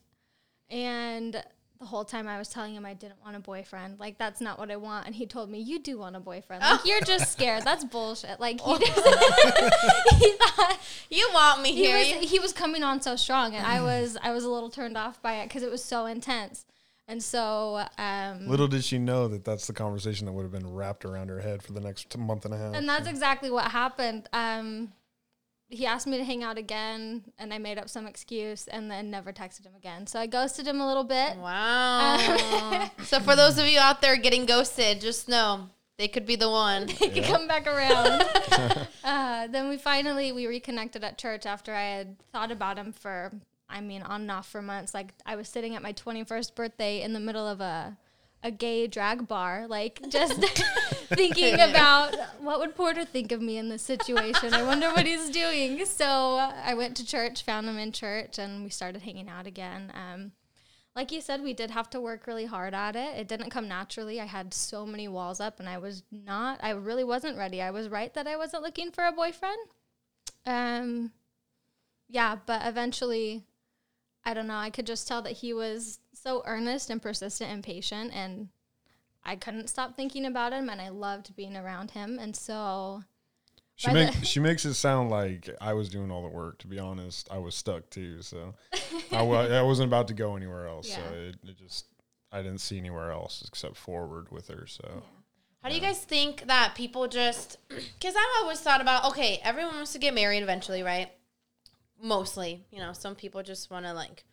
And 0.72 1.44
the 1.82 1.88
whole 1.88 2.06
time 2.06 2.28
I 2.28 2.38
was 2.38 2.48
telling 2.48 2.76
him 2.76 2.86
I 2.86 2.94
didn't 2.94 3.20
want 3.26 3.36
a 3.36 3.40
boyfriend. 3.40 4.00
Like, 4.00 4.20
that's 4.20 4.40
not 4.40 4.60
what 4.60 4.70
I 4.70 4.76
want. 4.76 5.08
And 5.08 5.16
he 5.16 5.26
told 5.26 5.50
me, 5.50 5.60
You 5.60 5.80
do 5.80 5.98
want 5.98 6.16
a 6.16 6.20
boyfriend. 6.20 6.62
Like, 6.62 6.86
you're 6.86 7.02
just 7.02 7.32
scared. 7.34 7.64
That's 7.64 7.84
bullshit. 7.84 8.40
Like, 8.40 8.62
he, 8.62 8.78
just, 8.78 8.96
he 10.20 10.32
thought 10.38 10.80
You 11.10 11.28
want 11.34 11.64
me 11.64 11.74
he 11.74 11.88
here? 11.88 11.98
was, 11.98 12.30
he 12.30 12.40
was 12.40 12.54
coming 12.54 12.84
on 12.84 13.02
so 13.02 13.16
strong. 13.16 13.56
And 13.56 13.66
I 13.66 13.82
was, 13.82 14.16
I 14.22 14.30
was 14.32 14.44
a 14.44 14.50
little 14.50 14.70
turned 14.70 14.96
off 14.96 15.22
by 15.24 15.38
it 15.38 15.48
because 15.48 15.64
it 15.64 15.72
was 15.72 15.84
so 15.84 16.06
intense. 16.06 16.66
And 17.08 17.22
so, 17.22 17.84
um, 17.98 18.48
Little 18.48 18.68
did 18.68 18.84
she 18.84 19.00
know 19.00 19.28
that 19.28 19.44
that's 19.44 19.66
the 19.66 19.74
conversation 19.74 20.28
that 20.28 20.34
would 20.34 20.44
have 20.44 20.52
been 20.52 20.72
wrapped 20.72 21.04
around 21.04 21.30
her 21.30 21.42
head 21.42 21.64
for 21.64 21.74
the 21.74 21.82
next 21.82 22.16
month 22.16 22.46
and 22.46 22.54
a 22.54 22.58
half. 22.58 22.76
And 22.76 22.88
that's 22.88 23.08
exactly 23.08 23.50
what 23.50 23.66
happened. 23.72 24.30
Um, 24.32 24.94
he 25.72 25.86
asked 25.86 26.06
me 26.06 26.18
to 26.18 26.24
hang 26.24 26.44
out 26.44 26.58
again, 26.58 27.24
and 27.40 27.54
I 27.54 27.58
made 27.58 27.80
up 27.80 27.90
some 27.90 28.06
excuse, 28.06 28.68
and 28.68 28.92
then 28.92 29.10
never 29.10 29.32
texted 29.32 29.66
him 29.66 29.74
again. 29.76 30.06
So 30.06 30.20
I 30.20 30.28
ghosted 30.28 30.68
him 30.68 30.82
a 30.82 30.88
little 30.88 31.06
bit. 31.06 31.38
Wow. 31.38 32.90
so 33.04 33.22
for 33.22 33.38
those 33.38 33.58
of 33.58 33.66
you 33.66 33.80
out 33.80 34.02
there 34.02 34.18
getting 34.18 34.46
ghosted, 34.46 35.00
just 35.00 35.30
know 35.30 35.70
they 35.98 36.10
could 36.10 36.26
be 36.26 36.36
the 36.36 36.50
one. 36.50 36.88
they 37.00 37.10
could 37.10 37.24
come 37.24 37.48
back 37.48 37.68
around. 37.68 38.22
uh, 39.06 39.48
then 39.48 39.70
we 39.70 39.78
finally 39.78 40.34
we 40.34 40.46
reconnected 40.46 41.06
at 41.06 41.18
church 41.18 41.46
after 41.46 41.74
I 41.74 41.84
had 41.84 42.18
thought 42.34 42.52
about 42.52 42.78
him 42.78 42.92
for, 42.92 43.32
I 43.70 43.80
mean, 43.80 44.02
on 44.02 44.22
and 44.22 44.32
off 44.32 44.50
for 44.50 44.62
months. 44.62 44.94
Like 44.94 45.14
I 45.26 45.38
was 45.38 45.48
sitting 45.48 45.74
at 45.74 45.82
my 45.82 45.94
twenty 45.94 46.26
first 46.26 46.54
birthday 46.54 47.02
in 47.02 47.14
the 47.14 47.20
middle 47.22 47.48
of 47.48 47.62
a 47.62 47.98
a 48.44 48.52
gay 48.52 48.88
drag 48.88 49.28
bar, 49.28 49.68
like 49.68 50.02
just 50.10 50.34
thinking 51.10 51.56
about 51.56 52.16
what 52.40 52.60
would 52.60 52.76
Porter 52.76 53.06
think 53.06 53.32
of 53.32 53.42
me 53.42 53.58
in 53.58 53.70
this 53.70 53.84
situation. 53.84 54.54
I 54.54 54.64
wonder 54.64 54.90
what 54.90 55.06
he's 55.06 55.30
doing. 55.30 55.86
So 55.86 56.38
uh, 56.38 56.54
I 56.64 56.74
went 56.74 56.98
to 56.98 57.06
church, 57.06 57.44
found 57.44 57.68
him 57.68 57.78
in 57.78 57.92
church, 57.92 58.40
and 58.40 58.64
we 58.64 58.70
started 58.70 59.04
hanging 59.04 59.30
out 59.30 59.46
again. 59.46 59.92
Um, 59.94 60.32
like 60.96 61.12
you 61.12 61.22
said, 61.22 61.42
we 61.42 61.54
did 61.54 61.72
have 61.72 61.90
to 61.92 62.02
work 62.02 62.28
really 62.28 62.46
hard 62.46 62.74
at 62.74 62.96
it. 62.96 63.18
It 63.18 63.28
didn't 63.28 63.50
come 63.50 63.68
naturally. 63.68 64.20
I 64.20 64.26
had 64.26 64.54
so 64.54 64.86
many 64.86 65.08
walls 65.08 65.40
up, 65.40 65.60
and 65.60 65.70
I 65.70 65.78
was 65.78 66.04
not. 66.12 66.60
I 66.62 66.72
really 66.72 67.04
wasn't 67.04 67.38
ready. 67.38 67.62
I 67.62 67.72
was 67.72 67.88
right 67.88 68.14
that 68.14 68.28
I 68.28 68.36
wasn't 68.36 68.64
looking 68.64 68.92
for 68.92 69.06
a 69.06 69.12
boyfriend. 69.12 69.60
Um, 70.46 71.12
yeah, 72.10 72.38
but 72.46 72.62
eventually, 72.66 73.46
I 74.24 74.34
don't 74.34 74.48
know. 74.48 74.56
I 74.56 74.70
could 74.70 74.86
just 74.86 75.08
tell 75.08 75.22
that 75.24 75.32
he 75.34 75.54
was 75.54 76.00
so 76.14 76.44
earnest 76.46 76.90
and 76.90 77.02
persistent 77.02 77.52
and 77.52 77.64
patient, 77.64 78.12
and 78.14 78.50
I 79.24 79.36
couldn't 79.36 79.68
stop 79.70 79.96
thinking 79.96 80.26
about 80.26 80.54
him, 80.54 80.70
and 80.70 80.82
I 80.82 80.90
loved 80.90 81.36
being 81.36 81.56
around 81.56 81.92
him. 81.92 82.20
And 82.20 82.36
so, 82.36 83.04
She 83.76 83.88
By 83.88 83.94
make 83.94 84.14
she 84.24 84.40
makes 84.40 84.64
it 84.66 84.76
sound 84.76 85.10
like 85.10 85.50
I 85.60 85.74
was 85.74 85.90
doing 85.90 86.12
all 86.12 86.22
the 86.22 86.30
work. 86.30 86.60
To 86.60 86.68
be 86.68 86.78
honest, 86.80 87.28
I 87.32 87.40
was 87.40 87.56
stuck 87.56 87.90
too. 87.90 88.22
So 88.22 88.54
I, 89.12 89.18
I 89.24 89.62
wasn't 89.64 89.88
about 89.88 90.08
to 90.10 90.14
go 90.14 90.36
anywhere 90.36 90.68
else. 90.68 90.92
So 90.92 91.02
it, 91.14 91.36
it 91.48 91.58
just 91.58 91.86
I 92.32 92.42
didn't 92.44 92.62
see 92.62 92.78
anywhere 92.78 93.12
else 93.12 93.44
except 93.48 93.76
forward 93.76 94.32
with 94.32 94.50
her. 94.50 94.66
So 94.68 95.04
How 95.64 95.70
do 95.70 95.76
you 95.76 95.82
guys 95.82 96.00
think 96.00 96.46
that 96.48 96.76
people 96.76 97.08
just? 97.08 97.58
Because 98.00 98.16
I've 98.16 98.44
always 98.44 98.60
thought 98.60 98.82
about 98.82 99.06
okay, 99.12 99.40
everyone 99.44 99.76
wants 99.76 99.94
to 99.94 100.00
get 100.00 100.14
married 100.14 100.44
eventually, 100.44 100.84
right? 100.84 101.12
Mostly, 102.02 102.66
you 102.72 102.80
know, 102.80 102.94
some 102.94 103.16
people 103.16 103.44
just 103.44 103.70
want 103.70 103.86
to 103.86 103.94
like 103.94 104.24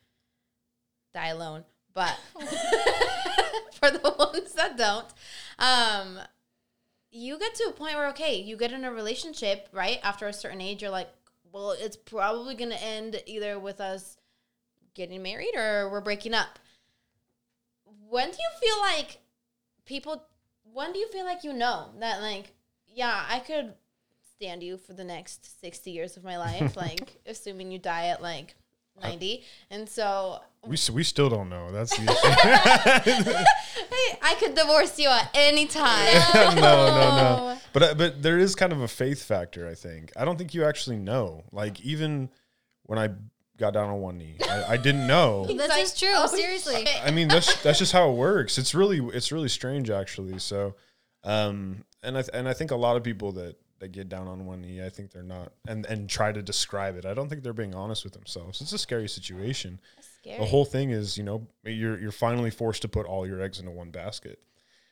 die 1.15 1.29
alone, 1.29 1.65
but 1.95 2.19
for 3.73 3.91
the 3.91 4.15
ones 4.19 4.53
that 4.55 4.77
don't, 4.77 5.07
um, 5.59 6.19
you 7.11 7.39
get 7.39 7.55
to 7.57 7.65
a 7.65 7.73
point 7.73 7.95
where 7.95 8.09
okay, 8.09 8.41
you 8.41 8.57
get 8.57 8.73
in 8.73 8.85
a 8.85 8.93
relationship, 8.93 9.69
right? 9.73 9.99
After 10.03 10.27
a 10.27 10.33
certain 10.33 10.61
age, 10.61 10.83
you're 10.83 10.91
like, 10.91 11.11
well, 11.53 11.73
it's 11.73 11.97
probably 11.97 12.55
gonna 12.55 12.77
end 12.77 13.23
either 13.27 13.59
with 13.59 13.81
us 13.81 14.17
getting 14.95 15.23
married 15.23 15.55
or 15.55 15.91
we're 15.91 16.01
breaking 16.01 16.35
up. 16.35 16.59
When 18.09 18.31
do 18.31 18.37
you 18.37 18.69
feel 18.69 18.79
like 18.81 19.19
people 19.89 20.23
when 20.73 20.93
do 20.93 20.99
you 20.99 21.09
feel 21.09 21.25
like 21.25 21.43
you 21.43 21.53
know 21.53 21.89
that 21.99 22.21
like 22.21 22.53
yeah 22.95 23.25
i 23.29 23.39
could 23.39 23.73
stand 24.41 24.63
you 24.63 24.77
for 24.79 24.93
the 24.93 25.03
next 25.03 25.61
60 25.61 25.91
years 25.91 26.17
of 26.17 26.23
my 26.23 26.39
life 26.39 26.77
like 26.77 27.17
assuming 27.27 27.73
you 27.73 27.79
die 27.79 28.07
at 28.07 28.23
like 28.23 28.55
90 29.03 29.43
and 29.71 29.89
so 29.89 30.41
we 30.67 30.77
we 30.93 31.05
still 31.05 31.29
don't 31.29 31.49
know. 31.49 31.71
That's 31.71 31.97
the 31.97 32.03
issue. 33.07 33.33
hey, 33.33 34.19
i 34.23 34.35
could 34.41 34.55
divorce 34.55 34.99
you 34.99 35.09
at 35.09 35.31
any 35.33 35.67
time 35.67 36.13
no, 36.35 36.51
no, 36.57 36.61
no. 36.61 37.59
But 37.73 37.83
uh, 37.83 37.95
but 37.95 38.23
there 38.23 38.39
is 38.39 38.57
kind 38.57 38.73
of 38.73 38.81
a 38.81 38.89
faith 38.89 39.23
factor. 39.23 39.69
I 39.69 39.75
think. 39.75 40.11
I 40.17 40.25
don't 40.25 40.37
think 40.37 40.53
you 40.53 40.65
actually 40.65 40.97
know. 40.97 41.45
Like 41.53 41.81
even 41.83 42.29
when 42.87 42.99
I 42.99 43.11
got 43.57 43.75
down 43.75 43.89
on 43.89 44.01
one 44.01 44.19
knee, 44.19 44.37
I, 44.49 44.73
I 44.73 44.77
didn't 44.77 45.07
know. 45.07 45.47
this 45.47 45.69
like, 45.69 45.83
is 45.83 45.95
true. 45.95 46.13
oh, 46.13 46.27
seriously. 46.27 46.85
shit. 46.85 47.05
I 47.05 47.13
mean, 47.13 47.29
that's 47.29 47.63
that's 47.63 47.79
just 47.79 47.93
how 47.93 48.11
it 48.11 48.15
works. 48.15 48.59
It's 48.59 48.75
really 48.75 48.99
it's 49.15 49.31
really 49.31 49.49
strange 49.49 49.91
actually. 49.91 50.41
So, 50.41 50.75
um, 51.23 51.85
and 52.03 52.19
I 52.19 52.23
th- 52.23 52.31
and 52.35 52.49
I 52.49 52.53
think 52.53 52.73
a 52.73 52.77
lot 52.77 52.97
of 52.97 53.05
people 53.05 53.33
that 53.33 53.57
that 53.81 53.93
get 53.93 54.09
down 54.09 54.29
on 54.29 54.47
one 54.47 54.63
knee. 54.63 54.85
I 54.85 54.89
think 54.89 55.13
they're 55.13 55.23
not 55.23 55.53
and 55.67 55.87
and 55.87 56.09
try 56.09 56.33
to 56.33 56.43
describe 56.43 56.97
it. 56.97 57.05
I 57.05 57.15
don't 57.15 57.29
think 57.29 57.43
they're 57.43 57.53
being 57.53 57.75
honest 57.75 58.05
with 58.05 58.13
themselves. 58.13 58.61
It's 58.61 58.73
a 58.73 58.79
scary 58.79 59.09
situation. 59.09 59.81
Scary. 60.21 60.39
The 60.39 60.47
whole 60.47 60.65
thing 60.65 60.91
is, 60.91 61.17
you 61.17 61.25
know, 61.25 61.47
you're 61.65 61.99
you're 61.99 62.13
finally 62.13 62.51
forced 62.51 62.83
to 62.83 62.89
put 62.89 63.07
all 63.07 63.27
your 63.27 63.41
eggs 63.41 63.59
into 63.59 63.71
one 63.71 63.91
basket. 63.91 64.41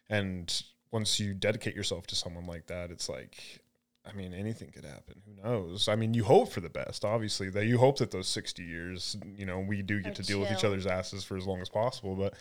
And 0.08 0.62
once 0.90 1.18
you 1.18 1.34
dedicate 1.34 1.74
yourself 1.74 2.06
to 2.08 2.16
someone 2.16 2.46
like 2.46 2.66
that, 2.66 2.90
it's 2.90 3.08
like 3.08 3.60
I 4.08 4.12
mean, 4.12 4.32
anything 4.32 4.70
could 4.70 4.84
happen. 4.84 5.20
Who 5.26 5.42
knows? 5.42 5.88
I 5.88 5.96
mean, 5.96 6.14
you 6.14 6.22
hope 6.22 6.52
for 6.52 6.60
the 6.60 6.70
best, 6.70 7.04
obviously. 7.04 7.50
That 7.50 7.66
you 7.66 7.78
hope 7.78 7.98
that 7.98 8.12
those 8.12 8.28
60 8.28 8.62
years, 8.62 9.16
you 9.36 9.46
know, 9.46 9.58
we 9.58 9.82
do 9.82 10.00
get 10.00 10.14
to 10.14 10.22
deal 10.22 10.38
with 10.38 10.52
each 10.52 10.62
other's 10.64 10.86
asses 10.86 11.24
for 11.24 11.36
as 11.36 11.44
long 11.44 11.60
as 11.60 11.68
possible, 11.68 12.14
but 12.14 12.34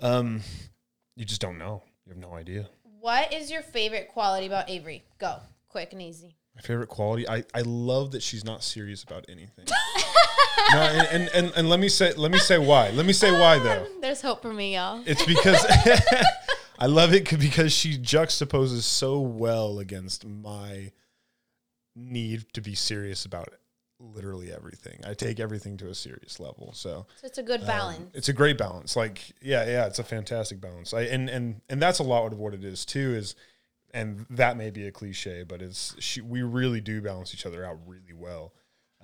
um 0.00 0.40
you 1.14 1.24
just 1.24 1.40
don't 1.40 1.58
know. 1.58 1.82
You 2.06 2.12
have 2.12 2.18
no 2.18 2.32
idea. 2.34 2.68
What 3.02 3.32
is 3.32 3.50
your 3.50 3.62
favorite 3.62 4.08
quality 4.08 4.46
about 4.46 4.70
Avery? 4.70 5.02
Go 5.18 5.40
quick 5.68 5.92
and 5.92 6.00
easy. 6.00 6.36
My 6.54 6.62
favorite 6.62 6.88
quality. 6.88 7.28
I, 7.28 7.44
I 7.52 7.62
love 7.62 8.12
that 8.12 8.22
she's 8.22 8.44
not 8.44 8.62
serious 8.62 9.02
about 9.02 9.26
anything. 9.28 9.66
no, 10.72 10.80
and, 10.80 11.08
and, 11.08 11.30
and, 11.34 11.52
and 11.56 11.68
let 11.68 11.80
me 11.80 11.88
say 11.88 12.12
let 12.14 12.30
me 12.30 12.38
say 12.38 12.58
why. 12.58 12.90
Let 12.90 13.04
me 13.04 13.12
say 13.12 13.32
why 13.32 13.58
though. 13.58 13.86
There's 14.00 14.22
hope 14.22 14.40
for 14.40 14.52
me, 14.52 14.76
y'all. 14.76 15.02
It's 15.04 15.24
because 15.26 15.64
I 16.78 16.86
love 16.86 17.12
it 17.12 17.28
because 17.38 17.72
she 17.72 17.98
juxtaposes 17.98 18.82
so 18.82 19.18
well 19.18 19.80
against 19.80 20.24
my 20.24 20.92
need 21.96 22.46
to 22.52 22.60
be 22.60 22.76
serious 22.76 23.24
about 23.24 23.48
literally 24.14 24.52
everything. 24.52 25.00
I 25.06 25.14
take 25.14 25.38
everything 25.40 25.76
to 25.78 25.88
a 25.88 25.94
serious 25.94 26.40
level. 26.40 26.72
So 26.74 27.06
So 27.20 27.26
it's 27.26 27.38
a 27.38 27.42
good 27.42 27.60
um, 27.60 27.66
balance. 27.66 28.10
it's 28.14 28.28
a 28.28 28.32
great 28.32 28.58
balance. 28.58 28.96
Like 28.96 29.32
yeah, 29.40 29.64
yeah, 29.66 29.86
it's 29.86 29.98
a 29.98 30.04
fantastic 30.04 30.60
balance. 30.60 30.92
I 30.92 31.02
and 31.02 31.28
and 31.28 31.60
and 31.68 31.80
that's 31.80 31.98
a 31.98 32.02
lot 32.04 32.32
of 32.32 32.38
what 32.38 32.54
it 32.54 32.64
is 32.64 32.84
too. 32.84 33.14
Is 33.14 33.34
and 33.94 34.26
that 34.30 34.56
may 34.56 34.70
be 34.70 34.86
a 34.86 34.92
cliche, 34.92 35.42
but 35.42 35.62
it's 35.62 35.94
she. 35.98 36.20
We 36.20 36.42
really 36.42 36.80
do 36.80 37.00
balance 37.00 37.34
each 37.34 37.46
other 37.46 37.64
out 37.64 37.78
really 37.86 38.14
well. 38.14 38.54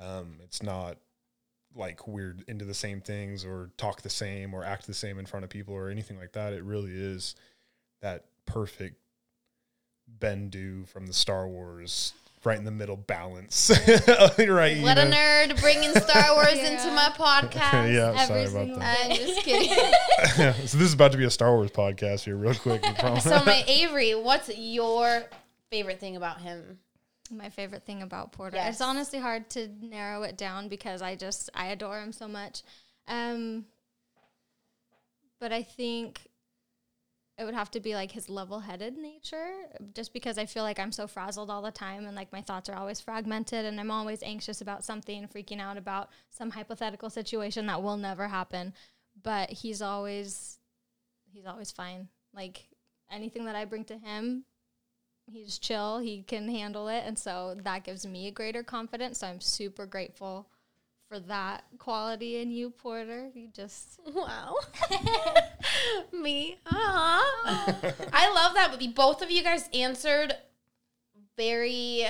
Um, 0.00 0.38
it's 0.42 0.62
not 0.62 0.96
like 1.74 2.08
we're 2.08 2.36
into 2.48 2.64
the 2.64 2.74
same 2.74 3.00
things 3.00 3.44
or 3.44 3.70
talk 3.76 4.02
the 4.02 4.10
same 4.10 4.54
or 4.54 4.64
act 4.64 4.86
the 4.86 4.94
same 4.94 5.18
in 5.18 5.26
front 5.26 5.44
of 5.44 5.50
people 5.50 5.74
or 5.74 5.90
anything 5.90 6.18
like 6.18 6.32
that. 6.32 6.52
It 6.52 6.64
really 6.64 6.92
is 6.92 7.34
that 8.00 8.24
perfect 8.46 8.96
Bendu 10.18 10.88
from 10.88 11.06
the 11.06 11.12
Star 11.12 11.46
Wars, 11.46 12.14
right 12.48 12.58
in 12.58 12.64
the 12.64 12.70
middle 12.70 12.96
balance. 12.96 13.70
right, 14.38 14.76
you 14.76 14.82
What 14.82 14.96
a 14.98 15.04
know? 15.04 15.14
nerd 15.16 15.60
bringing 15.60 15.92
Star 15.92 16.34
Wars 16.34 16.48
Yeah. 16.54 16.70
into 16.72 16.90
my 16.94 17.10
podcast. 17.14 17.92
yeah, 17.92 18.14
Every 18.16 18.46
sorry 18.46 18.66
about 18.68 18.78
that. 18.80 18.98
I'm 19.04 19.16
just 19.16 19.40
kidding. 19.42 19.68
so 20.66 20.78
this 20.78 20.86
is 20.88 20.94
about 20.94 21.12
to 21.12 21.18
be 21.18 21.24
a 21.24 21.30
Star 21.30 21.54
Wars 21.54 21.70
podcast 21.70 22.24
here, 22.24 22.36
real 22.36 22.54
quick. 22.54 22.82
so 23.20 23.42
my 23.44 23.62
Avery, 23.68 24.14
what's 24.14 24.48
your 24.56 25.24
favorite 25.70 26.00
thing 26.00 26.16
about 26.16 26.40
him? 26.40 26.78
My 27.30 27.50
favorite 27.50 27.84
thing 27.84 28.00
about 28.02 28.32
Porter. 28.32 28.56
Yes. 28.56 28.74
It's 28.76 28.80
honestly 28.80 29.18
hard 29.18 29.50
to 29.50 29.68
narrow 29.82 30.22
it 30.22 30.38
down 30.38 30.68
because 30.68 31.02
I 31.02 31.14
just 31.14 31.50
I 31.54 31.66
adore 31.66 32.00
him 32.00 32.12
so 32.12 32.26
much. 32.26 32.62
Um 33.06 33.66
but 35.38 35.52
I 35.52 35.62
think 35.62 36.22
it 37.38 37.44
would 37.44 37.54
have 37.54 37.70
to 37.70 37.80
be 37.80 37.94
like 37.94 38.10
his 38.10 38.28
level-headed 38.28 38.98
nature 38.98 39.52
just 39.94 40.12
because 40.12 40.38
I 40.38 40.46
feel 40.46 40.64
like 40.64 40.80
I'm 40.80 40.90
so 40.90 41.06
frazzled 41.06 41.50
all 41.50 41.62
the 41.62 41.70
time 41.70 42.04
and 42.04 42.16
like 42.16 42.32
my 42.32 42.42
thoughts 42.42 42.68
are 42.68 42.74
always 42.74 43.00
fragmented 43.00 43.64
and 43.64 43.78
I'm 43.78 43.92
always 43.92 44.24
anxious 44.24 44.60
about 44.60 44.84
something, 44.84 45.28
freaking 45.28 45.60
out 45.60 45.76
about 45.76 46.10
some 46.30 46.50
hypothetical 46.50 47.10
situation 47.10 47.66
that 47.66 47.80
will 47.80 47.96
never 47.96 48.26
happen. 48.26 48.74
But 49.22 49.50
he's 49.50 49.80
always 49.80 50.58
he's 51.32 51.46
always 51.46 51.70
fine. 51.70 52.08
Like 52.34 52.66
anything 53.10 53.44
that 53.44 53.56
I 53.56 53.64
bring 53.64 53.84
to 53.84 53.98
him, 53.98 54.44
he's 55.30 55.58
chill, 55.58 55.98
he 55.98 56.22
can 56.22 56.48
handle 56.48 56.88
it, 56.88 57.04
and 57.06 57.16
so 57.16 57.56
that 57.62 57.84
gives 57.84 58.04
me 58.04 58.26
a 58.26 58.32
greater 58.32 58.64
confidence. 58.64 59.18
So 59.18 59.28
I'm 59.28 59.40
super 59.40 59.86
grateful 59.86 60.48
for 61.08 61.18
that 61.20 61.64
quality 61.78 62.36
in 62.36 62.50
you, 62.50 62.70
Porter. 62.70 63.30
You 63.34 63.48
just 63.54 64.00
Wow. 64.14 64.56
Me. 66.12 66.58
Aw. 66.66 67.94
I 68.12 68.32
love 68.32 68.54
that. 68.54 68.68
But 68.70 68.94
both 68.94 69.22
of 69.22 69.30
you 69.30 69.42
guys 69.42 69.68
answered 69.72 70.34
very 71.36 72.04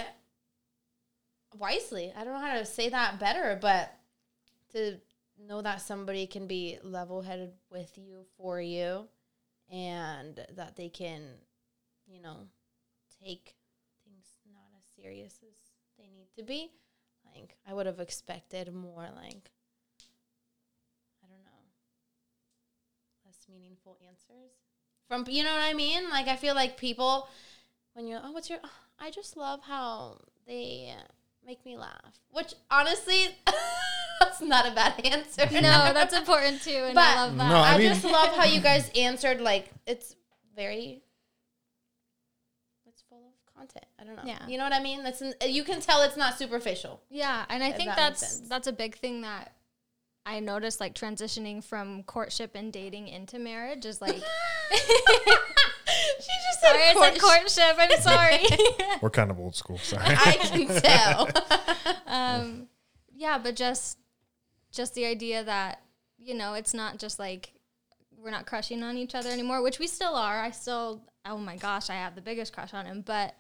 wisely. 1.57 2.13
I 2.17 2.25
don't 2.25 2.35
know 2.35 2.41
how 2.41 2.59
to 2.59 2.67
say 2.67 2.89
that 2.89 3.21
better, 3.21 3.59
but 3.61 3.93
to 4.73 4.99
know 5.47 5.63
that 5.63 5.81
somebody 5.81 6.27
can 6.27 6.47
be 6.47 6.79
level 6.83 7.23
headed 7.23 7.53
with 7.71 7.97
you 7.97 8.25
for 8.37 8.61
you 8.61 9.07
and 9.71 10.45
that 10.57 10.77
they 10.77 10.89
can, 10.89 11.23
you 12.07 12.21
know, 12.21 12.37
take 13.23 13.55
things 14.05 14.27
not 14.53 14.67
as 14.77 14.85
serious 15.01 15.35
as 15.43 15.55
they 15.99 16.09
need 16.09 16.29
to 16.37 16.43
be. 16.43 16.71
Like, 17.35 17.57
I 17.69 17.75
would 17.75 17.87
have 17.87 18.01
expected 18.01 18.73
more, 18.73 19.03
like, 19.17 19.51
I 21.23 21.27
don't 21.29 21.45
know, 21.45 21.65
less 23.25 23.47
meaningful 23.49 23.97
answers 24.07 24.53
from, 25.09 25.25
you 25.29 25.43
know 25.45 25.53
what 25.53 25.63
I 25.63 25.73
mean? 25.75 26.11
Like, 26.11 26.29
I 26.29 26.37
feel 26.37 26.55
like 26.55 26.77
people, 26.77 27.29
when 27.95 28.07
you're, 28.07 28.21
oh, 28.23 28.33
what's 28.33 28.51
your, 28.51 28.59
oh, 28.63 28.71
I 28.99 29.11
just 29.11 29.37
love 29.37 29.61
how 29.63 30.19
they 30.47 30.93
make 31.47 31.65
me 31.65 31.77
laugh. 31.77 32.21
Which, 32.31 32.55
honestly, 32.71 33.29
that's 34.21 34.41
not 34.41 34.67
a 34.67 34.73
bad 34.73 35.01
answer. 35.05 35.47
no, 35.53 35.61
that's 35.93 36.15
important 36.15 36.63
too, 36.63 36.71
and 36.71 36.95
But- 36.95 37.05
I 37.05 37.25
love 37.25 37.37
that. 37.39 37.49
No, 37.49 37.57
I 37.57 37.75
I, 37.75 37.79
mean- 37.79 37.89
just 37.89 38.05
love 38.05 38.35
how 38.37 38.45
you 38.45 38.61
guys 38.61 38.91
answered. 38.97 39.41
Like 39.41 39.71
it's 39.87 40.15
very, 40.57 41.03
it's 42.87 43.03
full 43.09 43.25
of 43.29 43.55
content. 43.55 43.87
I 44.01 44.05
don't 44.05 44.17
know. 44.17 44.23
Yeah. 44.25 44.47
you 44.47 44.59
know 44.59 44.65
what 44.65 44.73
I 44.73 44.81
mean. 44.81 45.03
That's 45.03 45.23
n- 45.23 45.35
you 45.47 45.65
can 45.65 45.81
tell 45.81 46.03
it's 46.03 46.17
not 46.17 46.39
superficial. 46.39 47.01
Yeah, 47.11 47.45
and 47.49 47.63
I 47.63 47.73
think 47.73 47.89
that 47.91 47.97
that's 47.97 48.41
that's 48.41 48.67
a 48.67 48.73
big 48.73 48.97
thing 48.97 49.23
that 49.23 49.55
I 50.25 50.41
noticed 50.41 50.81
like 50.81 50.95
transitioning 50.95 51.65
from 51.65 52.03
courtship 52.05 52.53
and 52.55 52.73
dating 52.73 53.09
into 53.09 53.39
marriage 53.39 53.87
is 53.87 54.01
like 54.01 54.15
she 54.71 54.81
just 54.81 56.61
said 56.61 56.71
sorry, 56.71 56.83
I 56.83 56.95
said 56.95 57.21
courtship. 57.21 57.77
I'm 57.79 58.01
sorry. 58.01 58.97
We're 59.03 59.11
kind 59.11 59.31
of 59.31 59.41
old 59.41 59.57
school. 59.57 59.79
Sorry. 59.79 60.05
I 60.07 60.33
can 60.41 60.67
tell. 60.83 61.29
um, 62.07 62.69
yeah, 63.15 63.39
but 63.39 63.57
just 63.57 63.99
just 64.71 64.95
the 64.95 65.07
idea 65.07 65.43
that 65.45 65.83
you 66.19 66.35
know 66.35 66.55
it's 66.55 66.75
not 66.75 66.99
just 66.99 67.19
like 67.19 67.53
we're 68.23 68.31
not 68.31 68.47
crushing 68.47 68.83
on 68.83 68.97
each 68.97 69.15
other 69.15 69.31
anymore, 69.31 69.63
which 69.63 69.79
we 69.79 69.87
still 69.87 70.15
are. 70.15 70.41
I 70.41 70.51
still, 70.51 71.03
oh 71.25 71.39
my 71.39 71.57
gosh, 71.57 71.89
I 71.89 71.95
have 71.95 72.15
the 72.15 72.21
biggest 72.21 72.53
crush 72.53 72.75
on 72.75 72.85
him, 72.85 73.03
but 73.07 73.35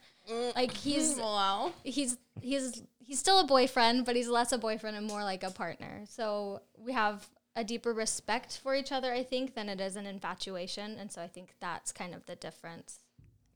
like 0.54 0.72
he's 0.72 1.16
wow. 1.18 1.72
he's 1.84 2.18
he's 2.40 2.82
he's 2.98 3.18
still 3.18 3.40
a 3.40 3.46
boyfriend, 3.46 4.04
but 4.04 4.16
he's 4.16 4.28
less 4.28 4.52
a 4.52 4.58
boyfriend 4.58 4.96
and 4.96 5.06
more 5.06 5.24
like 5.24 5.42
a 5.42 5.50
partner. 5.50 6.04
So 6.08 6.62
we 6.76 6.92
have 6.92 7.26
a 7.56 7.64
deeper 7.64 7.92
respect 7.92 8.58
for 8.62 8.74
each 8.74 8.92
other, 8.92 9.12
I 9.12 9.22
think, 9.22 9.54
than 9.54 9.68
it 9.68 9.80
is 9.80 9.96
an 9.96 10.06
infatuation, 10.06 10.96
and 10.98 11.10
so 11.10 11.20
I 11.20 11.28
think 11.28 11.54
that's 11.60 11.92
kind 11.92 12.14
of 12.14 12.24
the 12.26 12.36
difference 12.36 13.00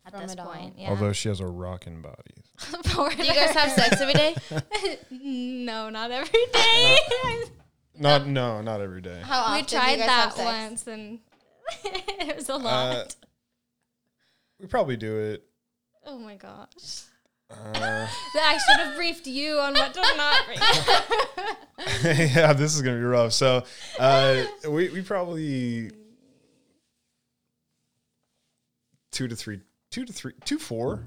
at 0.05 0.13
From 0.13 0.23
this 0.23 0.35
point. 0.35 0.75
Yeah. 0.77 0.91
Although 0.91 1.13
she 1.13 1.29
has 1.29 1.41
a 1.41 1.47
rocking 1.47 2.03
body. 2.03 2.17
Do 3.17 3.25
you 3.25 3.33
guys 3.33 3.51
have 3.51 3.71
sex 3.71 4.01
every 4.01 4.15
day? 4.15 4.35
no, 5.11 5.91
not 5.91 6.11
every 6.11 6.47
day. 6.53 6.97
Not 7.99 8.27
no, 8.27 8.63
not 8.63 8.81
every 8.81 9.03
day. 9.03 9.21
How 9.23 9.43
often 9.43 9.55
we 9.55 9.63
do 9.63 9.77
you 9.77 9.81
tried 9.81 9.97
guys 9.99 10.07
that 10.07 10.11
have 10.11 10.33
sex? 10.33 10.45
once, 10.45 10.87
and 10.87 11.19
it 11.85 12.37
was 12.37 12.49
a 12.49 12.57
lot. 12.57 12.97
Uh, 12.97 13.05
we 14.59 14.67
probably 14.67 14.97
do 14.97 15.19
it. 15.19 15.45
Oh 16.07 16.19
my 16.19 16.35
gosh. 16.37 17.03
Uh, 17.51 18.07
I 18.35 18.59
should 18.67 18.81
have 18.87 18.97
briefed 18.97 19.27
you 19.27 19.59
on 19.59 19.75
what 19.75 19.93
to 19.93 20.01
not 20.17 20.47
brief. 20.47 20.61
yeah, 22.35 22.53
this 22.55 22.75
is 22.75 22.81
gonna 22.83 22.97
be 22.97 23.03
rough. 23.03 23.33
So, 23.35 23.65
uh, 23.99 24.45
we 24.69 24.89
we 24.89 25.03
probably 25.03 25.91
two 29.11 29.29
to 29.29 29.37
three, 29.37 29.61
two 29.91 30.05
to 30.05 30.13
three, 30.13 30.33
two 30.45 30.59
four, 30.59 31.01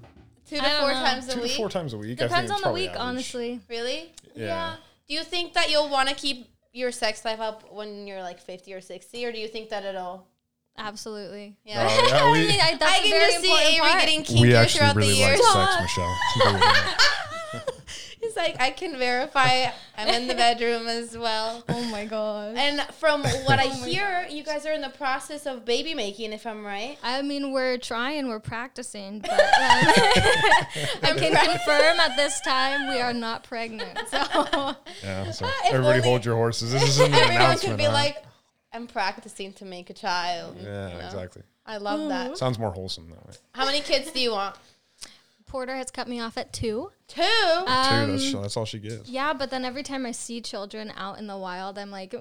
Two 0.47 0.57
to 0.57 0.61
four 0.61 0.91
know. 0.91 0.93
times 0.93 1.27
a 1.27 1.31
two 1.33 1.37
to 1.39 1.43
week. 1.43 1.51
four 1.57 1.69
times 1.69 1.93
a 1.93 1.97
week. 1.97 2.21
I 2.21 2.27
Depends 2.27 2.51
think 2.51 2.65
on 2.65 2.71
the 2.71 2.73
week, 2.75 2.89
average. 2.91 3.01
honestly. 3.01 3.59
Really? 3.67 4.13
Yeah. 4.35 4.75
Do 5.07 5.13
you 5.15 5.23
think 5.23 5.53
that 5.53 5.71
you'll 5.71 5.89
want 5.89 6.09
to 6.09 6.15
keep 6.15 6.49
your 6.73 6.91
sex 6.91 7.25
life 7.25 7.39
up 7.39 7.71
when 7.73 8.05
you're 8.05 8.21
like 8.21 8.39
50 8.39 8.73
or 8.73 8.81
60, 8.81 9.25
or 9.25 9.31
do 9.31 9.39
you 9.39 9.47
think 9.47 9.69
that 9.69 9.83
it'll? 9.83 10.27
Absolutely. 10.77 11.55
Yeah. 11.63 11.87
Oh, 11.89 12.07
yeah, 12.09 12.31
we- 12.31 12.59
I, 12.59 12.75
that's 12.77 12.91
I 12.91 12.97
a 12.97 13.01
can 13.01 13.09
very 13.11 13.31
just 13.31 13.41
see 13.43 13.49
important 13.49 13.73
Avery 13.73 13.87
part. 13.89 13.99
getting 14.01 14.19
We 14.41 14.49
kinkier 14.49 14.55
actually 14.55 14.79
throughout 14.79 14.95
really 14.95 15.13
the 15.13 15.21
like 15.21 15.37
years. 15.37 15.53
sex, 15.53 15.75
Michelle. 15.81 16.15
Believe. 16.43 16.61
He's 18.21 18.35
like, 18.35 18.59
I 18.59 18.71
can 18.71 18.97
verify 18.97 19.67
I'm 19.97 20.07
in 20.07 20.27
the 20.27 20.33
bedroom 20.33 20.87
as 20.87 21.15
well. 21.15 21.63
Oh 21.69 21.83
my 21.91 22.05
god. 22.05 22.55
And 22.57 22.81
from 22.95 23.21
what 23.23 23.59
I 23.59 23.65
Oh 23.67 23.83
hear, 23.85 24.25
you 24.31 24.41
guys 24.43 24.65
are 24.65 24.71
in 24.73 24.81
the 24.81 24.89
process 24.89 25.45
of 25.45 25.63
baby 25.63 25.93
making, 25.93 26.33
if 26.33 26.47
I'm 26.47 26.65
right. 26.65 26.97
I 27.03 27.21
mean, 27.21 27.51
we're 27.51 27.77
trying, 27.77 28.27
we're 28.27 28.39
practicing, 28.39 29.19
but 29.19 29.29
um, 29.29 29.37
I 29.39 31.13
can 31.15 31.35
confirm 31.35 31.99
at 31.99 32.15
this 32.17 32.41
time 32.41 32.89
we 32.89 32.99
are 32.99 33.13
not 33.13 33.43
pregnant. 33.43 33.97
So 34.09 34.17
Yeah. 35.03 35.29
So 35.31 35.47
everybody 35.65 36.01
hold 36.01 36.25
your 36.25 36.35
horses. 36.35 36.71
This 36.71 36.81
isn't 36.83 37.05
an 37.05 37.13
Everyone 37.13 37.35
announcement. 37.35 37.71
could 37.73 37.77
be 37.77 37.83
huh? 37.83 37.93
like, 37.93 38.23
I'm 38.75 38.87
practicing 38.87 39.53
to 39.53 39.65
make 39.65 39.89
a 39.89 39.93
child. 39.93 40.57
yeah, 40.59 40.89
you 40.89 40.97
know? 40.99 41.05
exactly. 41.05 41.43
I 41.65 41.77
love 41.77 42.09
that. 42.09 42.37
Sounds 42.37 42.59
more 42.59 42.71
wholesome 42.71 43.09
that 43.09 43.25
way. 43.25 43.33
How 43.53 43.65
many 43.65 43.81
kids 43.81 44.11
do 44.11 44.19
you 44.19 44.31
want? 44.31 44.55
Porter 45.47 45.75
has 45.75 45.89
cut 45.91 46.07
me 46.09 46.19
off 46.19 46.37
at 46.37 46.51
two. 46.51 46.91
Two. 47.07 47.21
Um, 47.21 48.07
Two, 48.07 48.11
that's, 48.17 48.33
that's 48.33 48.57
all 48.57 48.65
she 48.65 48.79
gets. 48.79 49.07
Yeah, 49.07 49.31
but 49.33 49.51
then 49.51 49.63
every 49.63 49.83
time 49.83 50.05
I 50.05 50.11
see 50.11 50.41
children 50.41 50.91
out 50.97 51.17
in 51.19 51.27
the 51.27 51.37
wild, 51.37 51.77
I'm 51.77 51.91
like, 51.91 52.13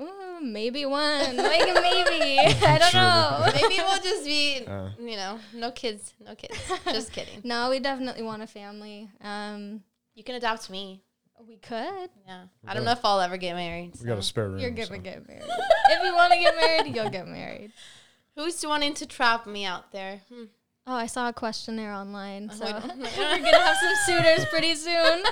maybe 0.42 0.84
one, 0.86 1.36
like 1.36 1.64
maybe. 1.66 2.38
I 2.66 2.78
don't 2.78 2.90
Sure. 2.90 3.00
know. 3.00 3.46
Maybe 3.54 3.76
we'll 3.82 4.00
just 4.02 4.24
be, 4.24 4.64
Uh. 4.68 4.90
you 5.00 5.16
know, 5.16 5.38
no 5.54 5.70
kids, 5.72 6.14
no 6.24 6.34
kids. 6.34 6.56
Just 6.84 7.12
kidding. 7.12 7.40
No, 7.44 7.70
we 7.70 7.80
definitely 7.80 8.22
want 8.22 8.42
a 8.42 8.46
family. 8.46 9.08
Um, 9.22 9.82
You 10.14 10.22
can 10.22 10.36
adopt 10.36 10.70
me. 10.70 11.02
We 11.46 11.56
could. 11.56 12.10
Yeah. 12.26 12.44
I 12.66 12.74
don't 12.74 12.84
know 12.84 12.92
if 12.92 13.04
I'll 13.04 13.20
ever 13.20 13.36
get 13.36 13.54
married. 13.54 13.92
We 14.00 14.06
got 14.06 14.18
a 14.18 14.22
so. 14.22 14.28
spare 14.28 14.48
room. 14.48 14.60
You're 14.60 14.70
gonna 14.70 14.86
so. 14.86 14.98
get 14.98 15.26
married. 15.28 15.44
if 15.44 16.04
you 16.04 16.14
want 16.14 16.32
to 16.32 16.38
get 16.38 16.56
married, 16.56 16.94
you'll 16.94 17.10
get 17.10 17.26
married. 17.26 17.72
Who's 18.36 18.64
wanting 18.66 18.94
to 18.94 19.06
trap 19.06 19.46
me 19.46 19.64
out 19.64 19.92
there? 19.92 20.22
Hmm. 20.32 20.44
Oh, 20.86 20.94
I 20.94 21.06
saw 21.06 21.28
a 21.28 21.32
questionnaire 21.32 21.92
online, 21.92 22.50
so 22.50 22.64
wait. 22.64 22.74
we're 22.84 23.38
gonna 23.38 23.58
have 23.58 23.76
some 23.76 23.94
suitors 24.06 24.46
pretty 24.50 24.74
soon. 24.74 25.22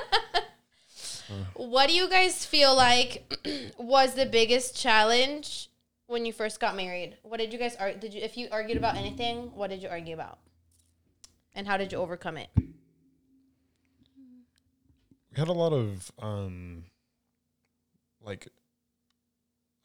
What 1.54 1.88
do 1.88 1.94
you 1.94 2.08
guys 2.08 2.44
feel 2.44 2.74
like 2.74 3.32
was 3.78 4.14
the 4.14 4.26
biggest 4.26 4.76
challenge 4.76 5.70
when 6.06 6.26
you 6.26 6.32
first 6.32 6.60
got 6.60 6.76
married? 6.76 7.16
What 7.22 7.38
did 7.38 7.52
you 7.52 7.58
guys 7.58 7.76
argue? 7.76 8.00
Did 8.00 8.14
you, 8.14 8.20
if 8.20 8.36
you 8.36 8.48
argued 8.50 8.76
about 8.76 8.96
anything, 8.96 9.50
what 9.54 9.70
did 9.70 9.82
you 9.82 9.88
argue 9.88 10.14
about? 10.14 10.38
And 11.54 11.66
how 11.66 11.76
did 11.76 11.92
you 11.92 11.98
overcome 11.98 12.36
it? 12.36 12.48
We 15.32 15.38
had 15.38 15.48
a 15.48 15.52
lot 15.52 15.72
of 15.72 16.10
um 16.20 16.84
like 18.20 18.48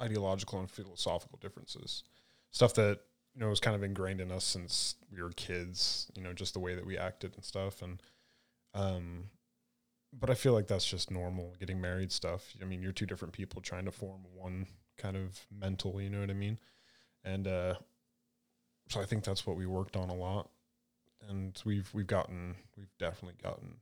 ideological 0.02 0.60
and 0.60 0.70
philosophical 0.70 1.40
differences. 1.42 2.04
Stuff 2.52 2.74
that 2.76 3.00
you 3.34 3.42
know 3.42 3.50
was 3.50 3.60
kind 3.60 3.76
of 3.76 3.84
ingrained 3.84 4.22
in 4.22 4.32
us 4.32 4.44
since 4.44 4.96
we 5.12 5.22
were 5.22 5.32
kids 5.32 6.12
you 6.16 6.22
know 6.22 6.34
just 6.34 6.54
the 6.54 6.60
way 6.60 6.76
that 6.76 6.86
we 6.86 6.98
acted 6.98 7.34
and 7.36 7.44
stuff. 7.44 7.82
And 7.82 8.02
um 8.74 9.30
but 10.18 10.30
i 10.30 10.34
feel 10.34 10.54
like 10.54 10.68
that's 10.68 10.86
just 10.86 11.12
normal 11.12 11.56
getting 11.60 11.82
married 11.82 12.12
stuff. 12.12 12.54
I 12.62 12.66
mean 12.66 12.82
you're 12.82 12.92
two 12.92 13.06
different 13.06 13.34
people 13.34 13.62
trying 13.62 13.86
to 13.86 13.92
form 13.92 14.22
one 14.34 14.68
kind 14.98 15.16
of 15.16 15.46
mental 15.52 16.02
you 16.02 16.10
know 16.10 16.22
what 16.22 16.30
i 16.30 16.34
mean? 16.34 16.60
And 17.24 17.48
uh 17.48 17.76
so 18.90 19.02
i 19.02 19.06
think 19.06 19.24
that's 19.24 19.46
what 19.48 19.58
we 19.58 19.66
worked 19.66 19.96
on 19.96 20.10
a 20.10 20.16
lot. 20.16 20.50
And 21.30 21.60
we've 21.66 21.90
we've 21.94 22.08
gotten 22.08 22.56
we've 22.78 22.96
definitely 23.00 23.38
gotten 23.42 23.78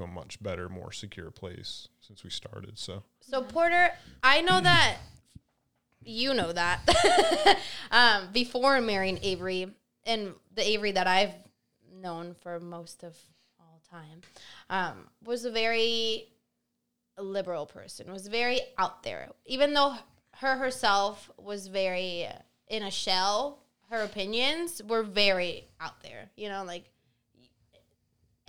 to 0.00 0.04
a 0.04 0.12
much 0.12 0.42
better, 0.42 0.68
more 0.68 0.92
secure 0.92 1.30
place 1.30 1.88
since 2.00 2.24
we 2.24 2.30
started. 2.30 2.78
So 2.78 3.02
So 3.20 3.42
Porter, 3.42 3.90
I 4.22 4.40
know 4.40 4.60
that 4.62 4.96
you 6.02 6.34
know 6.34 6.52
that 6.52 7.58
um, 7.90 8.28
before 8.32 8.80
marrying 8.80 9.18
Avery 9.22 9.74
and 10.04 10.34
the 10.54 10.66
Avery 10.66 10.92
that 10.92 11.06
I've 11.06 11.34
known 11.92 12.34
for 12.40 12.58
most 12.58 13.04
of 13.04 13.16
all 13.58 13.80
time 13.90 14.22
um, 14.70 15.08
was 15.22 15.44
a 15.44 15.50
very 15.50 16.28
liberal 17.18 17.66
person. 17.66 18.10
Was 18.10 18.26
very 18.28 18.60
out 18.78 19.02
there, 19.02 19.28
even 19.44 19.74
though 19.74 19.94
her 20.36 20.56
herself 20.56 21.30
was 21.36 21.68
very 21.68 22.26
in 22.68 22.82
a 22.82 22.90
shell. 22.90 23.58
Her 23.90 24.02
opinions 24.04 24.80
were 24.88 25.02
very 25.02 25.64
out 25.80 26.00
there. 26.02 26.30
You 26.36 26.48
know, 26.48 26.62
like 26.64 26.84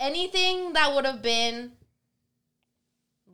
anything 0.02 0.74
that 0.74 0.94
would 0.94 1.06
have 1.06 1.22
been 1.22 1.72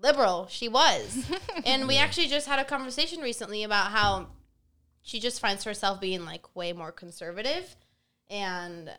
liberal 0.00 0.46
she 0.48 0.68
was. 0.68 1.28
And 1.66 1.88
we 1.88 1.96
actually 1.96 2.28
just 2.28 2.46
had 2.46 2.60
a 2.60 2.64
conversation 2.64 3.20
recently 3.20 3.64
about 3.64 3.90
how 3.90 4.28
she 5.02 5.18
just 5.18 5.40
finds 5.40 5.64
herself 5.64 6.00
being 6.00 6.24
like 6.24 6.54
way 6.54 6.72
more 6.72 6.92
conservative. 6.92 7.76
And 8.30 8.90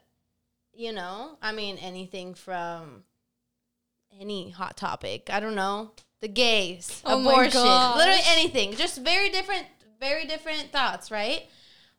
you 0.74 0.94
know 0.94 1.38
i 1.42 1.52
mean 1.52 1.78
anything 1.78 2.34
from 2.34 3.04
any 4.20 4.50
hot 4.50 4.76
topic. 4.76 5.30
I 5.32 5.40
don't 5.40 5.56
know. 5.56 5.92
The 6.22 6.28
gays 6.28 7.02
Oh 7.06 7.20
my 7.20 7.32
abortion 7.32 7.62
literally 7.62 8.22
anything. 8.28 8.76
Just 8.76 9.02
very 9.02 9.30
different 9.30 9.68
very 10.00 10.26
different 10.26 10.72
thoughts 10.72 11.12
right? 11.12 11.48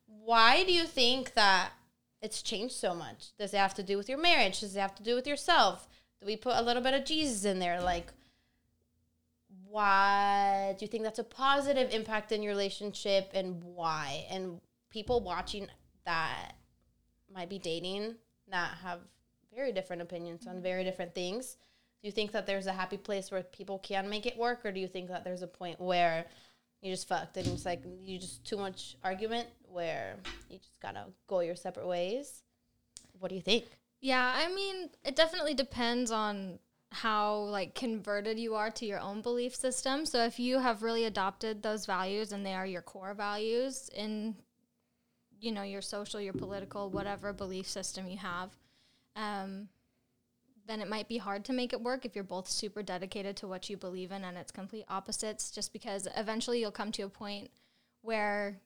Why 0.07 0.65
do 0.65 0.73
you 0.73 0.85
think 0.85 1.35
that 1.35 1.71
it's 2.23 2.43
changed 2.43 2.75
so 2.75 2.95
much. 2.95 3.37
Does 3.39 3.55
it 3.55 3.59
have 3.59 3.75
to 3.75 3.83
do 3.83 3.97
with 3.97 4.09
your 4.09 4.19
marriage? 4.19 4.61
Does 4.61 4.77
it 4.77 4.81
have 4.81 4.95
to 4.97 5.03
do 5.03 5.15
with 5.15 5.27
yourself? 5.27 5.89
Do 6.21 6.27
we 6.27 6.37
put 6.37 6.57
a 6.57 6.63
little 6.63 6.83
bit 6.83 6.95
of 6.95 7.05
jesus 7.05 7.45
in 7.45 7.59
there? 7.59 7.81
Like 7.81 8.13
why 9.71 10.75
do 10.79 10.85
you 10.85 10.89
think 10.89 11.05
that's 11.05 11.19
a 11.19 11.25
positive 11.25 11.93
impact 11.93 12.33
in 12.33 12.43
your 12.43 12.53
relationship 12.53 13.31
and 13.35 13.63
why? 13.63 14.27
And 14.31 14.61
people 14.91 15.21
watching 15.21 15.69
that 16.05 16.53
might 17.33 17.49
be 17.49 17.59
dating 17.59 18.17
that 18.51 18.73
have 18.83 18.99
very 19.55 19.73
different 19.73 20.03
opinions 20.03 20.47
on 20.47 20.61
very 20.61 20.85
different 20.85 21.15
things. 21.15 21.57
Do 22.03 22.09
you 22.09 22.13
think 22.13 22.33
that 22.33 22.47
there's 22.47 22.67
a 22.67 22.73
happy 22.73 22.97
place 22.97 23.31
where 23.31 23.43
people 23.43 23.79
can 23.79 24.09
make 24.09 24.27
it 24.27 24.37
work 24.37 24.65
or 24.65 24.73
do 24.73 24.81
you 24.81 24.89
think 24.89 25.09
that 25.09 25.23
there's 25.23 25.43
a 25.43 25.47
point 25.47 25.81
where 25.81 26.27
you 26.81 26.91
just 26.93 27.07
fucked 27.07 27.37
and 27.37 27.47
it's 27.47 27.67
like 27.67 27.83
you 28.01 28.19
just 28.19 28.45
too 28.45 28.57
much 28.57 28.97
argument 29.05 29.47
where 29.71 30.17
you 30.49 30.59
just 30.59 30.81
gotta 30.81 31.05
go 31.27 31.41
your 31.41 31.57
separate 31.57 31.87
ways 31.87 32.43
what 33.19 33.29
do 33.29 33.35
you 33.35 33.43
think 33.43 33.65
Yeah, 34.01 34.33
I 34.35 34.49
mean, 34.53 34.89
it 35.05 35.15
definitely 35.15 35.55
depends 35.55 36.11
on 36.11 36.59
how 36.93 37.35
like 37.37 37.75
converted 37.75 38.39
you 38.39 38.55
are 38.55 38.71
to 38.71 38.87
your 38.87 38.99
own 38.99 39.21
belief 39.21 39.55
system. 39.55 40.07
So 40.07 40.25
if 40.25 40.41
you 40.41 40.59
have 40.59 40.83
really 40.83 41.05
adopted 41.05 41.63
those 41.63 41.87
values 41.87 42.33
and 42.33 42.45
they 42.45 42.55
are 42.55 42.67
your 42.67 42.83
core 42.83 43.15
values 43.15 43.91
in 43.95 44.37
you 45.41 45.53
know, 45.53 45.63
your 45.63 45.81
social, 45.83 46.21
your 46.21 46.35
political, 46.35 46.91
whatever 46.91 47.33
belief 47.33 47.67
system 47.67 48.07
you 48.07 48.19
have, 48.19 48.51
um, 49.17 49.69
then 50.67 50.81
it 50.81 50.89
might 50.89 51.09
be 51.09 51.19
hard 51.19 51.45
to 51.47 51.53
make 51.53 51.73
it 51.73 51.81
work 51.81 52.05
if 52.05 52.15
you're 52.15 52.23
both 52.23 52.49
super 52.49 52.83
dedicated 52.83 53.37
to 53.37 53.49
what 53.49 53.69
you 53.71 53.77
believe 53.77 54.13
in 54.13 54.23
and 54.23 54.37
it's 54.37 54.53
complete 54.53 54.85
opposites 54.89 55.51
just 55.51 55.73
because 55.73 56.07
eventually 56.17 56.61
you'll 56.61 56.71
come 56.71 56.93
to 56.93 57.03
a 57.03 57.09
point 57.09 57.51
where 58.03 58.61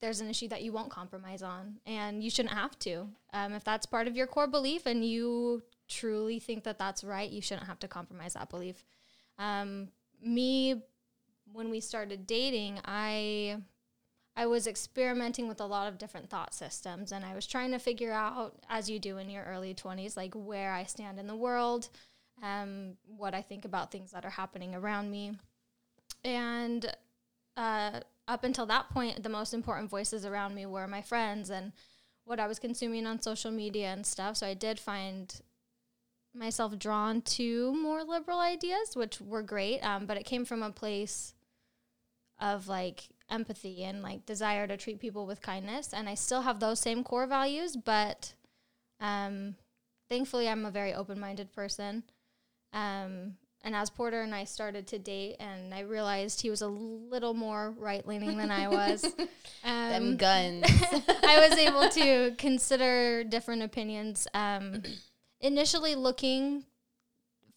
there's 0.00 0.20
an 0.20 0.28
issue 0.28 0.48
that 0.48 0.62
you 0.62 0.72
won't 0.72 0.90
compromise 0.90 1.42
on 1.42 1.76
and 1.86 2.22
you 2.22 2.30
shouldn't 2.30 2.54
have 2.54 2.78
to. 2.80 3.08
Um, 3.32 3.52
if 3.52 3.64
that's 3.64 3.86
part 3.86 4.06
of 4.06 4.16
your 4.16 4.26
core 4.26 4.46
belief 4.46 4.86
and 4.86 5.04
you 5.04 5.62
truly 5.88 6.38
think 6.38 6.64
that 6.64 6.78
that's 6.78 7.04
right 7.04 7.30
you 7.30 7.42
shouldn't 7.42 7.66
have 7.66 7.78
to 7.80 7.88
compromise 7.88 8.34
that 8.34 8.50
belief. 8.50 8.84
Um, 9.38 9.88
me 10.22 10.82
when 11.52 11.70
we 11.70 11.78
started 11.78 12.26
dating 12.26 12.80
i 12.86 13.58
i 14.34 14.46
was 14.46 14.66
experimenting 14.66 15.46
with 15.46 15.60
a 15.60 15.66
lot 15.66 15.86
of 15.86 15.98
different 15.98 16.30
thought 16.30 16.54
systems 16.54 17.12
and 17.12 17.24
i 17.24 17.34
was 17.34 17.46
trying 17.46 17.70
to 17.70 17.78
figure 17.78 18.12
out 18.12 18.54
as 18.70 18.88
you 18.88 18.98
do 18.98 19.18
in 19.18 19.28
your 19.28 19.44
early 19.44 19.74
20s 19.74 20.16
like 20.16 20.32
where 20.34 20.72
i 20.72 20.82
stand 20.84 21.18
in 21.18 21.26
the 21.26 21.36
world 21.36 21.90
um, 22.42 22.96
what 23.04 23.34
i 23.34 23.42
think 23.42 23.64
about 23.64 23.92
things 23.92 24.10
that 24.12 24.24
are 24.24 24.30
happening 24.30 24.74
around 24.74 25.10
me. 25.10 25.32
And 26.24 26.94
uh, 27.56 28.00
up 28.26 28.44
until 28.44 28.66
that 28.66 28.88
point, 28.90 29.22
the 29.22 29.28
most 29.28 29.54
important 29.54 29.90
voices 29.90 30.24
around 30.24 30.54
me 30.54 30.66
were 30.66 30.86
my 30.86 31.02
friends 31.02 31.50
and 31.50 31.72
what 32.24 32.40
I 32.40 32.46
was 32.46 32.58
consuming 32.58 33.06
on 33.06 33.20
social 33.20 33.50
media 33.50 33.92
and 33.92 34.06
stuff. 34.06 34.38
So 34.38 34.46
I 34.46 34.54
did 34.54 34.78
find 34.78 35.40
myself 36.34 36.78
drawn 36.78 37.20
to 37.22 37.74
more 37.74 38.02
liberal 38.02 38.40
ideas, 38.40 38.96
which 38.96 39.20
were 39.20 39.42
great. 39.42 39.80
Um, 39.80 40.06
but 40.06 40.16
it 40.16 40.24
came 40.24 40.44
from 40.44 40.62
a 40.62 40.70
place 40.70 41.34
of 42.40 42.66
like 42.66 43.08
empathy 43.30 43.84
and 43.84 44.02
like 44.02 44.26
desire 44.26 44.66
to 44.66 44.76
treat 44.76 45.00
people 45.00 45.26
with 45.26 45.42
kindness. 45.42 45.92
And 45.92 46.08
I 46.08 46.14
still 46.14 46.42
have 46.42 46.60
those 46.60 46.80
same 46.80 47.04
core 47.04 47.26
values, 47.26 47.76
but 47.76 48.34
um, 49.00 49.56
thankfully, 50.08 50.48
I'm 50.48 50.64
a 50.64 50.70
very 50.70 50.94
open 50.94 51.20
minded 51.20 51.52
person. 51.52 52.04
Um, 52.72 53.36
and 53.64 53.74
as 53.74 53.88
Porter 53.88 54.20
and 54.20 54.34
I 54.34 54.44
started 54.44 54.86
to 54.88 54.98
date, 54.98 55.36
and 55.40 55.72
I 55.72 55.80
realized 55.80 56.42
he 56.42 56.50
was 56.50 56.60
a 56.60 56.68
little 56.68 57.32
more 57.32 57.70
right 57.78 58.06
leaning 58.06 58.36
than 58.36 58.50
I 58.50 58.68
was, 58.68 59.02
them 59.64 60.02
um, 60.02 60.16
guns 60.16 60.66
I 61.24 61.48
was 61.48 61.58
able 61.58 61.88
to 61.88 62.34
consider 62.38 63.24
different 63.24 63.62
opinions. 63.62 64.28
Um, 64.34 64.82
initially, 65.40 65.94
looking 65.94 66.64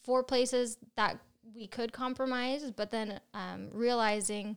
for 0.01 0.23
places 0.23 0.77
that 0.95 1.19
we 1.53 1.67
could 1.67 1.91
compromise, 1.91 2.71
but 2.71 2.89
then 2.89 3.19
um, 3.33 3.67
realizing 3.73 4.55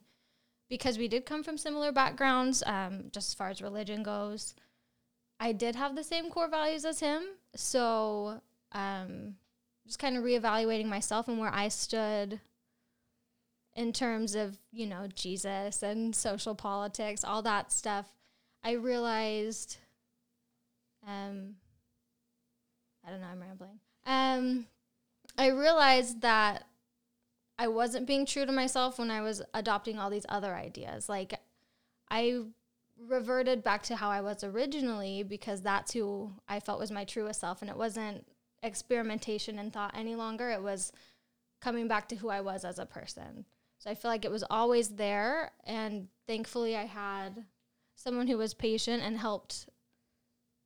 because 0.68 0.98
we 0.98 1.08
did 1.08 1.26
come 1.26 1.42
from 1.42 1.58
similar 1.58 1.90
backgrounds, 1.90 2.62
um, 2.64 3.06
just 3.10 3.30
as 3.30 3.34
far 3.34 3.48
as 3.50 3.60
religion 3.60 4.04
goes, 4.04 4.54
I 5.40 5.50
did 5.50 5.74
have 5.74 5.96
the 5.96 6.04
same 6.04 6.30
core 6.30 6.48
values 6.48 6.84
as 6.84 7.00
him. 7.00 7.24
So, 7.56 8.40
um, 8.70 9.34
just 9.90 9.98
kind 9.98 10.16
of 10.16 10.22
reevaluating 10.22 10.86
myself 10.86 11.26
and 11.26 11.40
where 11.40 11.52
I 11.52 11.66
stood 11.66 12.38
in 13.74 13.92
terms 13.92 14.36
of, 14.36 14.56
you 14.70 14.86
know, 14.86 15.08
Jesus 15.12 15.82
and 15.82 16.14
social 16.14 16.54
politics, 16.54 17.24
all 17.24 17.42
that 17.42 17.72
stuff. 17.72 18.06
I 18.62 18.72
realized, 18.74 19.78
um, 21.04 21.56
I 23.04 23.10
don't 23.10 23.20
know, 23.20 23.26
I'm 23.32 23.40
rambling. 23.40 23.80
Um, 24.06 24.66
I 25.36 25.48
realized 25.48 26.20
that 26.20 26.68
I 27.58 27.66
wasn't 27.66 28.06
being 28.06 28.26
true 28.26 28.46
to 28.46 28.52
myself 28.52 28.96
when 28.96 29.10
I 29.10 29.22
was 29.22 29.42
adopting 29.54 29.98
all 29.98 30.08
these 30.08 30.26
other 30.28 30.54
ideas. 30.54 31.08
Like, 31.08 31.34
I 32.08 32.42
reverted 33.08 33.64
back 33.64 33.82
to 33.84 33.96
how 33.96 34.08
I 34.08 34.20
was 34.20 34.44
originally 34.44 35.24
because 35.24 35.62
that's 35.62 35.92
who 35.92 36.30
I 36.48 36.60
felt 36.60 36.78
was 36.78 36.92
my 36.92 37.04
truest 37.04 37.40
self, 37.40 37.60
and 37.60 37.68
it 37.68 37.76
wasn't 37.76 38.24
experimentation 38.62 39.58
and 39.58 39.72
thought 39.72 39.94
any 39.96 40.14
longer. 40.14 40.50
It 40.50 40.62
was 40.62 40.92
coming 41.60 41.88
back 41.88 42.08
to 42.08 42.16
who 42.16 42.28
I 42.28 42.40
was 42.40 42.64
as 42.64 42.78
a 42.78 42.86
person. 42.86 43.44
So 43.78 43.90
I 43.90 43.94
feel 43.94 44.10
like 44.10 44.24
it 44.24 44.30
was 44.30 44.44
always 44.50 44.90
there. 44.90 45.52
And 45.64 46.08
thankfully, 46.26 46.76
I 46.76 46.84
had 46.86 47.44
someone 47.96 48.28
who 48.28 48.38
was 48.38 48.54
patient 48.54 49.02
and 49.02 49.18
helped 49.18 49.68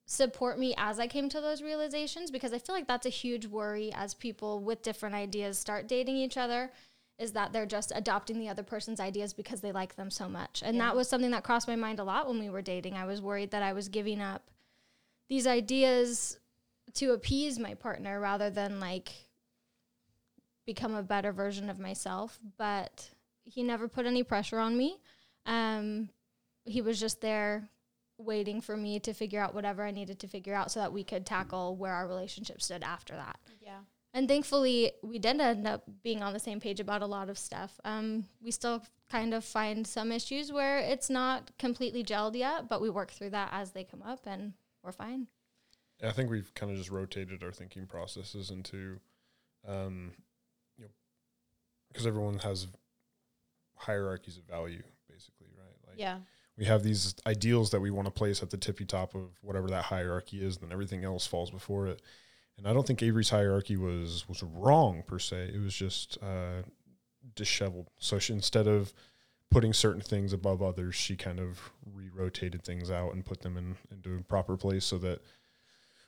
support 0.07 0.59
me 0.59 0.73
as 0.77 0.99
I 0.99 1.07
came 1.07 1.29
to 1.29 1.41
those 1.41 1.63
realizations 1.63 2.29
because 2.29 2.53
I 2.53 2.59
feel 2.59 2.75
like 2.75 2.87
that's 2.87 3.07
a 3.07 3.09
huge 3.09 3.47
worry 3.47 3.91
as 3.93 4.13
people 4.13 4.59
with 4.59 4.83
different 4.83 5.15
ideas 5.15 5.57
start 5.57 5.87
dating 5.87 6.15
each 6.17 6.37
other 6.37 6.71
is 7.17 7.31
that 7.31 7.53
they're 7.53 7.65
just 7.65 7.91
adopting 7.95 8.39
the 8.39 8.49
other 8.49 8.61
person's 8.61 8.99
ideas 8.99 9.33
because 9.33 9.61
they 9.61 9.71
like 9.71 9.95
them 9.95 10.11
so 10.11 10.29
much. 10.29 10.61
And 10.63 10.77
Yeah. 10.77 10.83
that 10.83 10.95
was 10.95 11.09
something 11.09 11.31
that 11.31 11.43
crossed 11.43 11.67
my 11.67 11.75
mind 11.75 11.99
a 11.99 12.03
lot 12.03 12.27
when 12.27 12.39
we 12.39 12.49
were 12.49 12.61
dating. 12.61 12.95
I 12.95 13.05
was 13.05 13.21
worried 13.21 13.51
that 13.51 13.63
I 13.63 13.73
was 13.73 13.89
giving 13.89 14.21
up 14.21 14.51
these 15.27 15.47
ideas 15.47 16.37
to 16.95 17.11
appease 17.11 17.59
my 17.59 17.73
partner 17.73 18.19
rather 18.19 18.49
than 18.49 18.79
like 18.79 19.11
become 20.65 20.95
a 20.95 21.03
better 21.03 21.31
version 21.31 21.69
of 21.69 21.79
myself. 21.79 22.39
But 22.57 23.09
he 23.43 23.63
never 23.63 23.87
put 23.87 24.05
any 24.05 24.23
pressure 24.23 24.59
on 24.59 24.77
me. 24.77 24.99
Um, 25.45 26.09
he 26.65 26.81
was 26.81 26.99
just 26.99 27.21
there 27.21 27.69
waiting 28.17 28.61
for 28.61 28.75
me 28.77 28.99
to 28.99 29.13
figure 29.13 29.41
out 29.41 29.53
whatever 29.53 29.83
I 29.83 29.91
needed 29.91 30.19
to 30.19 30.27
figure 30.27 30.55
out 30.55 30.71
so 30.71 30.79
that 30.79 30.93
we 30.93 31.03
could 31.03 31.25
tackle 31.25 31.75
where 31.75 31.91
our 31.91 32.07
relationship 32.07 32.61
stood 32.61 32.81
after 32.81 33.15
that. 33.15 33.39
Yeah. 33.61 33.79
And 34.13 34.29
thankfully, 34.29 34.93
we 35.03 35.19
did 35.19 35.41
end 35.41 35.67
up 35.67 35.83
being 36.01 36.23
on 36.23 36.31
the 36.31 36.39
same 36.39 36.61
page 36.61 36.79
about 36.79 37.01
a 37.01 37.05
lot 37.05 37.29
of 37.29 37.37
stuff. 37.37 37.77
Um, 37.83 38.23
we 38.41 38.49
still 38.51 38.81
kind 39.11 39.33
of 39.33 39.43
find 39.43 39.85
some 39.85 40.09
issues 40.11 40.53
where 40.53 40.79
it's 40.79 41.09
not 41.09 41.51
completely 41.59 42.01
gelled 42.01 42.37
yet, 42.37 42.69
but 42.69 42.81
we 42.81 42.89
work 42.89 43.11
through 43.11 43.31
that 43.31 43.49
as 43.51 43.71
they 43.71 43.83
come 43.83 44.01
up, 44.01 44.21
and 44.25 44.53
we're 44.81 44.93
fine. 44.93 45.27
I 46.03 46.11
think 46.11 46.29
we've 46.29 46.53
kind 46.55 46.71
of 46.71 46.77
just 46.77 46.91
rotated 46.91 47.43
our 47.43 47.51
thinking 47.51 47.85
processes 47.85 48.51
into, 48.51 48.99
um, 49.67 50.11
you 50.77 50.83
know, 50.85 50.89
because 51.91 52.05
everyone 52.05 52.39
has 52.39 52.67
hierarchies 53.77 54.37
of 54.37 54.43
value, 54.43 54.83
basically, 55.09 55.47
right? 55.57 55.75
Like 55.87 55.97
Yeah. 55.99 56.19
we 56.57 56.65
have 56.65 56.83
these 56.83 57.15
ideals 57.25 57.71
that 57.71 57.79
we 57.79 57.91
want 57.91 58.05
to 58.07 58.11
place 58.11 58.41
at 58.43 58.49
the 58.49 58.57
tippy 58.57 58.85
top 58.85 59.15
of 59.15 59.29
whatever 59.41 59.67
that 59.69 59.85
hierarchy 59.85 60.43
is, 60.43 60.57
then 60.57 60.71
everything 60.71 61.03
else 61.03 61.25
falls 61.27 61.51
before 61.51 61.87
it. 61.87 62.01
And 62.57 62.67
I 62.67 62.73
don't 62.73 62.87
think 62.87 63.01
Avery's 63.03 63.29
hierarchy 63.29 63.75
was 63.75 64.27
was 64.29 64.41
wrong 64.41 65.03
per 65.05 65.19
se. 65.19 65.51
It 65.53 65.61
was 65.61 65.75
just 65.75 66.17
uh, 66.23 66.61
disheveled. 67.35 67.89
So 67.97 68.17
she, 68.17 68.31
instead 68.33 68.65
of 68.67 68.93
putting 69.51 69.73
certain 69.73 70.01
things 70.01 70.31
above 70.31 70.61
others, 70.61 70.95
she 70.95 71.15
kind 71.17 71.39
of 71.39 71.71
re-rotated 71.93 72.63
things 72.63 72.89
out 72.89 73.13
and 73.13 73.25
put 73.25 73.41
them 73.41 73.57
in 73.57 73.75
into 73.91 74.15
a 74.15 74.21
proper 74.21 74.55
place 74.55 74.85
so 74.85 74.97
that 74.99 75.21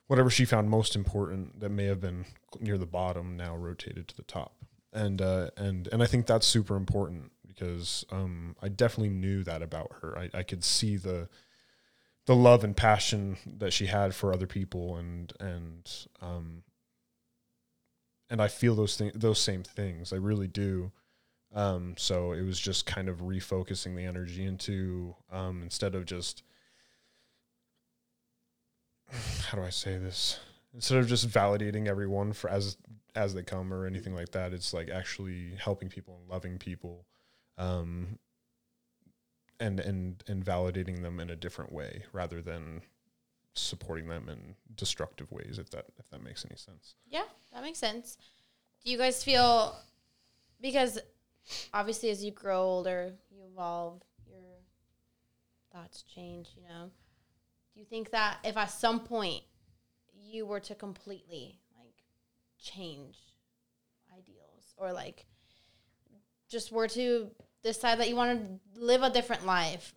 whatever 0.08 0.30
she 0.30 0.46
found 0.46 0.70
most 0.70 0.96
important 0.96 1.60
that 1.60 1.70
may 1.70 1.86
have 1.86 2.02
been 2.02 2.26
near 2.60 2.78
the 2.78 2.86
bottom 2.86 3.38
now 3.38 3.56
rotated 3.56 4.08
to 4.08 4.15
the 4.15 4.24
top. 4.24 4.56
And 4.93 5.22
uh, 5.22 5.50
and 5.58 5.88
and 5.91 6.02
I 6.02 6.06
think 6.06 6.26
that's 6.26 6.48
super 6.48 6.76
important 6.76 7.32
because 7.48 8.06
um, 8.12 8.56
I 8.62 8.70
definitely 8.70 9.10
knew 9.10 9.43
that 9.43 9.62
about 9.62 9.91
her. 10.02 10.17
I, 10.17 10.39
I 10.39 10.43
could 10.43 10.63
see 10.63 10.96
the 10.96 11.28
the 12.28 12.36
love 12.36 12.63
and 12.63 12.76
passion 12.78 13.38
that 13.58 13.74
she 13.74 13.88
had 13.88 14.13
for 14.13 14.32
other 14.32 14.46
people 14.46 14.98
and 14.98 15.34
and 15.39 15.89
um 16.22 16.63
and 18.30 18.41
I 18.41 18.50
feel 18.50 18.76
those 18.76 18.98
things 18.98 19.13
those 19.15 19.39
same 19.39 19.63
things. 19.63 20.13
I 20.13 20.17
really 20.17 20.48
do. 20.48 20.91
Um 21.56 21.96
so 21.98 22.34
it 22.34 22.43
was 22.43 22.60
just 22.60 22.86
kind 22.86 23.10
of 23.10 23.22
refocusing 23.22 23.96
the 23.96 24.04
energy 24.04 24.46
into 24.46 25.15
um 25.32 25.63
instead 25.63 25.96
of 25.96 26.06
just 26.06 26.43
how 29.48 29.58
do 29.58 29.63
I 29.63 29.70
say 29.70 29.98
this? 29.98 30.39
Instead 30.74 30.98
of 31.00 31.08
just 31.08 31.28
validating 31.30 31.88
everyone 31.88 32.34
for 32.34 32.50
as 32.50 32.78
as 33.15 33.34
they 33.34 33.41
come 33.41 33.74
or 33.74 33.86
anything 33.88 34.13
like 34.13 34.32
that, 34.32 34.54
it's 34.54 34.74
like 34.74 34.89
actually 34.89 35.54
helping 35.60 35.89
people 35.89 36.17
and 36.20 36.30
loving 36.30 36.58
people. 36.58 37.06
Um 37.58 38.20
and 39.60 39.80
and 39.80 40.24
and 40.28 40.46
validating 40.46 41.02
them 41.02 41.20
in 41.20 41.30
a 41.30 41.36
different 41.36 41.72
way 41.72 42.04
rather 42.13 42.41
than 42.41 42.82
supporting 43.56 44.08
them 44.08 44.30
in 44.30 44.56
destructive 44.76 45.32
ways 45.32 45.58
if 45.58 45.72
that 45.72 45.86
if 45.98 46.08
that 46.12 46.24
makes 46.24 46.46
any 46.46 46.56
sense 46.56 46.93
Yeah, 47.10 47.24
that 47.52 47.63
makes 47.63 47.80
sense. 47.80 48.17
Do 48.84 48.91
you 48.91 48.98
guys 49.00 49.24
feel 49.24 49.76
because 50.62 51.00
obviously 51.74 52.10
as 52.10 52.24
you 52.24 52.32
grow 52.32 52.62
older, 52.62 53.13
you 53.32 53.41
evolve, 53.52 54.02
your 54.30 54.41
thoughts 55.74 56.04
change, 56.04 56.50
you 56.56 56.63
know. 56.67 56.91
Do 57.78 57.82
you 57.82 57.86
think 57.86 58.10
that 58.10 58.40
if 58.44 58.58
at 58.58 58.72
some 58.72 59.02
point 59.02 59.44
you 60.12 60.48
were 60.48 60.60
to 60.62 60.74
completely 60.74 61.60
like 61.78 61.94
change 62.60 63.20
ideals 64.12 64.74
or 64.78 64.92
like 64.92 65.28
just 66.50 66.72
were 66.72 66.88
to 66.88 67.30
decide 67.62 68.00
that 68.00 68.10
you 68.10 68.16
want 68.16 68.42
to 68.42 68.82
live 68.82 69.04
a 69.04 69.12
different 69.12 69.46
life, 69.46 69.94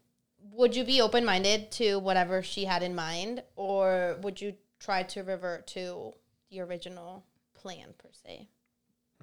would 0.53 0.77
you 0.77 0.85
be 0.85 1.01
open 1.01 1.25
minded 1.25 1.71
to 1.71 1.99
whatever 1.99 2.43
she 2.43 2.66
had 2.66 2.83
in 2.83 2.95
mind, 2.95 3.43
or 3.57 4.19
would 4.21 4.43
you 4.43 4.53
try 4.79 5.03
to 5.05 5.23
revert 5.23 5.66
to 5.69 6.12
the 6.51 6.61
original 6.61 7.25
plan 7.55 7.95
per 7.97 8.11
se? 8.12 8.47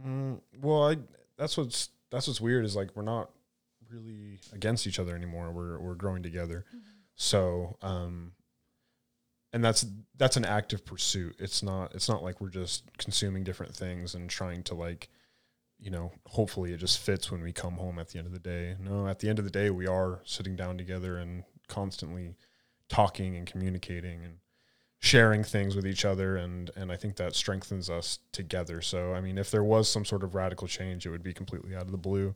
mm, 0.03 0.41
well 0.63 0.89
i 0.89 0.97
that's 1.37 1.55
what's 1.59 1.89
that's 2.09 2.25
what's 2.27 2.41
weird 2.41 2.65
is 2.65 2.75
like 2.75 2.89
we're 2.95 3.03
not 3.03 3.29
really 3.91 4.39
against 4.51 4.87
each 4.87 4.97
other 4.97 5.15
anymore. 5.15 5.51
We're 5.51 5.77
we're 5.79 5.93
growing 5.93 6.23
together. 6.23 6.65
So 7.13 7.77
um 7.83 8.31
and 9.57 9.63
that's 9.63 9.87
that's 10.19 10.37
an 10.37 10.45
active 10.45 10.85
pursuit. 10.85 11.35
It's 11.39 11.63
not 11.63 11.95
it's 11.95 12.07
not 12.07 12.21
like 12.21 12.39
we're 12.39 12.49
just 12.49 12.83
consuming 12.99 13.43
different 13.43 13.75
things 13.75 14.13
and 14.13 14.29
trying 14.29 14.61
to 14.65 14.75
like 14.75 15.09
you 15.79 15.89
know 15.89 16.11
hopefully 16.27 16.73
it 16.73 16.77
just 16.77 16.99
fits 16.99 17.31
when 17.31 17.41
we 17.41 17.51
come 17.51 17.73
home 17.73 17.97
at 17.97 18.09
the 18.09 18.19
end 18.19 18.27
of 18.27 18.33
the 18.33 18.39
day. 18.39 18.75
No 18.79 19.07
at 19.07 19.17
the 19.17 19.29
end 19.29 19.39
of 19.39 19.45
the 19.45 19.51
day 19.51 19.71
we 19.71 19.87
are 19.87 20.21
sitting 20.25 20.55
down 20.55 20.77
together 20.77 21.17
and 21.17 21.43
constantly 21.67 22.35
talking 22.87 23.35
and 23.35 23.47
communicating 23.47 24.23
and 24.23 24.35
sharing 24.99 25.43
things 25.43 25.75
with 25.75 25.87
each 25.87 26.05
other 26.05 26.37
and 26.37 26.69
and 26.75 26.91
I 26.91 26.95
think 26.95 27.15
that 27.15 27.33
strengthens 27.33 27.89
us 27.89 28.19
together. 28.31 28.79
So 28.83 29.15
I 29.15 29.21
mean 29.21 29.39
if 29.39 29.49
there 29.49 29.63
was 29.63 29.89
some 29.89 30.05
sort 30.05 30.21
of 30.21 30.35
radical 30.35 30.67
change 30.67 31.07
it 31.07 31.09
would 31.09 31.23
be 31.23 31.33
completely 31.33 31.75
out 31.75 31.87
of 31.87 31.91
the 31.91 31.97
blue 31.97 32.35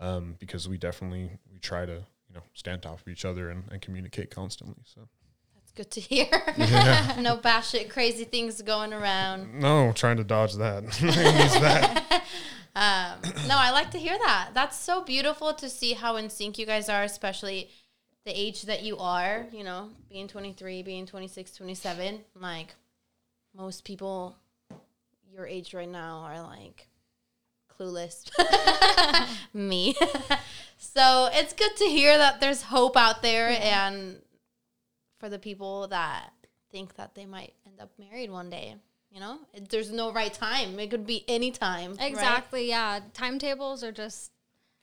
um, 0.00 0.34
because 0.40 0.68
we 0.68 0.76
definitely 0.76 1.38
we 1.52 1.60
try 1.60 1.86
to 1.86 2.02
you 2.28 2.34
know 2.34 2.42
stand 2.52 2.82
top 2.82 3.00
of 3.00 3.06
each 3.06 3.24
other 3.24 3.48
and, 3.48 3.62
and 3.70 3.80
communicate 3.80 4.32
constantly 4.32 4.82
so 4.84 5.08
good 5.72 5.90
to 5.92 6.00
hear. 6.00 6.26
Yeah. 6.56 7.16
no 7.20 7.36
batshit 7.36 7.90
crazy 7.90 8.24
things 8.24 8.60
going 8.62 8.92
around. 8.92 9.60
no 9.60 9.92
trying 9.92 10.16
to 10.18 10.24
dodge 10.24 10.54
that 10.54 10.84
that. 11.00 12.24
Um, 12.76 13.18
no, 13.48 13.56
I 13.56 13.72
like 13.72 13.90
to 13.90 13.98
hear 13.98 14.16
that. 14.16 14.50
That's 14.54 14.78
so 14.78 15.02
beautiful 15.02 15.52
to 15.54 15.68
see 15.68 15.94
how 15.94 16.14
in 16.14 16.30
sync 16.30 16.58
you 16.58 16.66
guys 16.66 16.88
are, 16.88 17.02
especially 17.02 17.70
the 18.24 18.30
age 18.30 18.62
that 18.62 18.84
you 18.84 18.98
are, 18.98 19.46
you 19.50 19.64
know, 19.64 19.90
being 20.08 20.28
23, 20.28 20.84
being 20.84 21.04
26, 21.04 21.56
27. 21.56 22.20
Like, 22.36 22.76
most 23.52 23.84
people 23.84 24.36
your 25.32 25.46
age 25.46 25.74
right 25.74 25.88
now 25.88 26.18
are 26.18 26.42
like 26.42 26.88
clueless. 27.78 28.28
Me. 29.54 29.96
so 30.78 31.28
it's 31.32 31.52
good 31.52 31.76
to 31.76 31.84
hear 31.84 32.16
that 32.16 32.40
there's 32.40 32.62
hope 32.62 32.96
out 32.96 33.22
there 33.22 33.56
and 33.60 34.20
for 35.18 35.28
the 35.28 35.38
people 35.38 35.88
that 35.88 36.30
think 36.70 36.94
that 36.96 37.14
they 37.14 37.26
might 37.26 37.54
end 37.66 37.80
up 37.80 37.90
married 37.98 38.30
one 38.30 38.50
day. 38.50 38.76
You 39.10 39.20
know, 39.20 39.38
It- 39.54 39.70
there's 39.70 39.90
no 39.90 40.12
right 40.12 40.32
time. 40.32 40.78
It 40.78 40.90
could 40.90 41.06
be 41.06 41.24
any 41.28 41.50
time. 41.50 41.94
right? 41.94 42.10
Exactly. 42.10 42.68
Yeah. 42.68 43.00
Timetables 43.14 43.82
are 43.82 43.92
just 43.92 44.32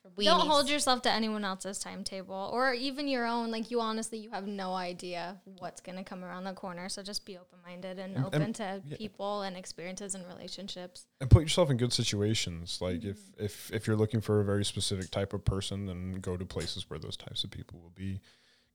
For 0.01 0.23
don't 0.23 0.47
hold 0.47 0.69
yourself 0.69 1.01
to 1.03 1.11
anyone 1.11 1.43
else's 1.45 1.79
timetable 1.79 2.49
or 2.53 2.73
even 2.73 3.07
your 3.07 3.25
own. 3.25 3.49
Like 3.51 3.69
you 3.71 3.81
honestly, 3.81 4.17
you 4.19 4.29
have 4.31 4.45
no 4.47 4.73
idea 4.73 5.41
what's 5.59 5.81
gonna 5.81 6.03
come 6.03 6.23
around 6.23 6.43
the 6.43 6.53
corner. 6.53 6.89
So 6.89 7.01
just 7.03 7.25
be 7.25 7.37
open 7.37 7.59
minded 7.63 7.97
and, 7.99 8.15
And- 8.15 8.25
open 8.25 8.41
and- 8.41 8.55
to 8.55 8.81
yeah. 8.85 8.97
people 8.97 9.41
and 9.43 9.55
experiences 9.57 10.13
and 10.15 10.25
relationships. 10.27 11.05
and 11.21 11.29
put 11.29 11.41
yourself 11.43 11.69
in 11.71 11.77
good 11.77 11.93
situations 11.93 12.79
like 12.81 13.03
if 13.03 13.17
mm-hmm. 13.17 13.45
if 13.45 13.71
if 13.71 13.87
you're 13.87 13.95
looking 13.95 14.21
for 14.21 14.41
a 14.41 14.45
very 14.45 14.65
specific 14.65 15.09
type 15.11 15.33
of 15.33 15.43
person 15.45 15.85
then 15.87 16.13
go 16.19 16.35
to 16.37 16.45
places 16.45 16.87
where 16.89 16.99
those 16.99 17.17
types 17.17 17.43
of 17.43 17.49
people 17.51 17.79
will 17.79 17.89
be 17.95 18.21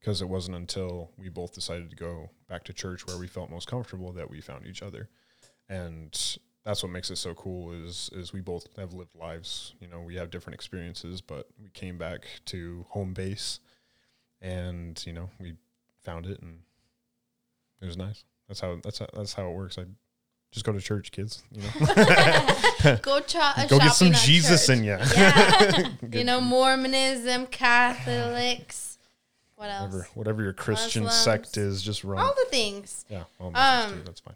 because 0.01 0.23
it 0.23 0.29
wasn't 0.29 0.57
until 0.57 1.11
we 1.19 1.29
both 1.29 1.53
decided 1.55 1.91
to 1.91 1.97
go 1.97 2.31
back 2.49 2.65
to 2.65 2.73
church 2.73 3.07
where 3.07 3.19
we 3.19 3.27
felt 3.27 3.51
most 3.51 3.69
comfortable 3.69 4.13
that 4.13 4.31
we 4.31 4.41
found 4.41 4.67
each 4.67 4.83
other 4.83 5.09
and 5.69 6.39
that's 6.65 6.83
what 6.83 6.91
makes 6.93 7.11
it 7.11 7.17
so 7.17 7.35
cool 7.35 7.73
is 7.73 8.11
is 8.13 8.33
we 8.33 8.41
both 8.41 8.67
have 8.77 8.93
lived 8.93 9.15
lives 9.15 9.75
you 9.81 9.87
know 9.89 10.01
we 10.01 10.17
have 10.17 10.31
different 10.31 10.55
experiences 10.55 11.21
but 11.21 11.47
we 11.63 11.69
came 11.71 11.97
back 11.99 12.27
to 12.45 12.85
home 12.89 13.13
base 13.13 13.61
and 14.43 15.03
you 15.07 15.13
know 15.13 15.31
we 15.39 15.55
found 16.03 16.27
it 16.27 16.41
and 16.41 16.61
it 17.81 17.87
was 17.87 17.97
nice 17.97 18.25
that's 18.49 18.61
how 18.61 18.79
that's 18.83 18.99
how, 18.99 19.07
that's 19.15 19.33
how 19.35 19.47
it 19.49 19.55
works 19.55 19.79
i 19.79 19.85
just 20.53 20.67
go 20.67 20.73
to 20.73 20.81
church 20.81 21.13
kids 21.13 21.43
you 21.53 21.63
know 21.63 22.97
Go, 23.03 23.21
cha- 23.21 23.55
uh, 23.57 23.67
Go 23.67 23.79
get 23.79 23.93
some 23.93 24.13
Jesus 24.13 24.67
church. 24.67 24.79
in 24.79 24.85
ya. 24.85 24.99
Yeah. 25.15 25.89
You 26.13 26.25
know, 26.25 26.41
Mormonism, 26.41 27.47
Catholics. 27.47 28.90
What 29.61 29.69
else? 29.71 29.93
whatever, 29.93 30.09
whatever 30.15 30.43
your 30.43 30.53
Christian 30.55 31.05
Muslims. 31.05 31.23
sect 31.23 31.57
is, 31.59 31.83
just 31.83 32.03
run. 32.03 32.19
All 32.19 32.35
the 32.35 32.47
things. 32.51 33.05
yeah, 33.11 33.25
well, 33.39 33.51
Muslims 33.51 33.93
Um, 33.93 33.99
too, 33.99 34.05
that's 34.05 34.21
fine. 34.21 34.35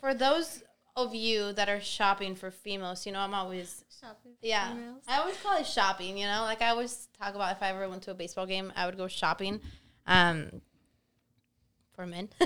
For 0.00 0.14
those 0.14 0.62
of 0.96 1.14
you 1.14 1.52
that 1.52 1.68
are 1.68 1.80
shopping 1.80 2.34
for 2.34 2.50
females. 2.50 3.06
You 3.06 3.12
know, 3.12 3.20
I'm 3.20 3.34
always 3.34 3.84
Shopping 4.00 4.32
for 4.32 4.46
yeah. 4.46 4.72
females. 4.72 5.02
I 5.06 5.18
always 5.18 5.36
call 5.40 5.56
it 5.58 5.66
shopping. 5.66 6.18
You 6.18 6.26
know, 6.26 6.42
like 6.42 6.60
I 6.60 6.70
always 6.70 7.08
talk 7.18 7.34
about 7.34 7.52
if 7.52 7.62
I 7.62 7.70
ever 7.70 7.88
went 7.88 8.02
to 8.02 8.10
a 8.10 8.14
baseball 8.14 8.46
game, 8.46 8.72
I 8.74 8.86
would 8.86 8.96
go 8.96 9.06
shopping. 9.08 9.60
Um, 10.06 10.60
for 11.94 12.06
men. 12.06 12.28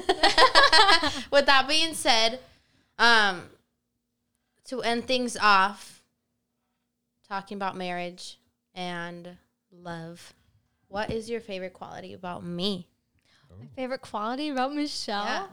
With 1.31 1.47
that 1.47 1.67
being 1.69 1.95
said, 1.95 2.41
um, 2.99 3.45
to 4.67 4.83
end 4.83 5.07
things 5.07 5.37
off, 5.37 6.03
talking 7.29 7.57
about 7.57 7.77
marriage 7.77 8.39
and 8.75 9.39
love. 9.73 10.35
What 10.89 11.11
is 11.11 11.29
your 11.29 11.41
favorite 11.41 11.73
quality 11.73 12.13
about 12.13 12.45
me? 12.45 12.89
My 13.59 13.67
favorite 13.75 14.03
quality 14.03 14.49
about 14.49 14.75
Michelle. 14.75 15.49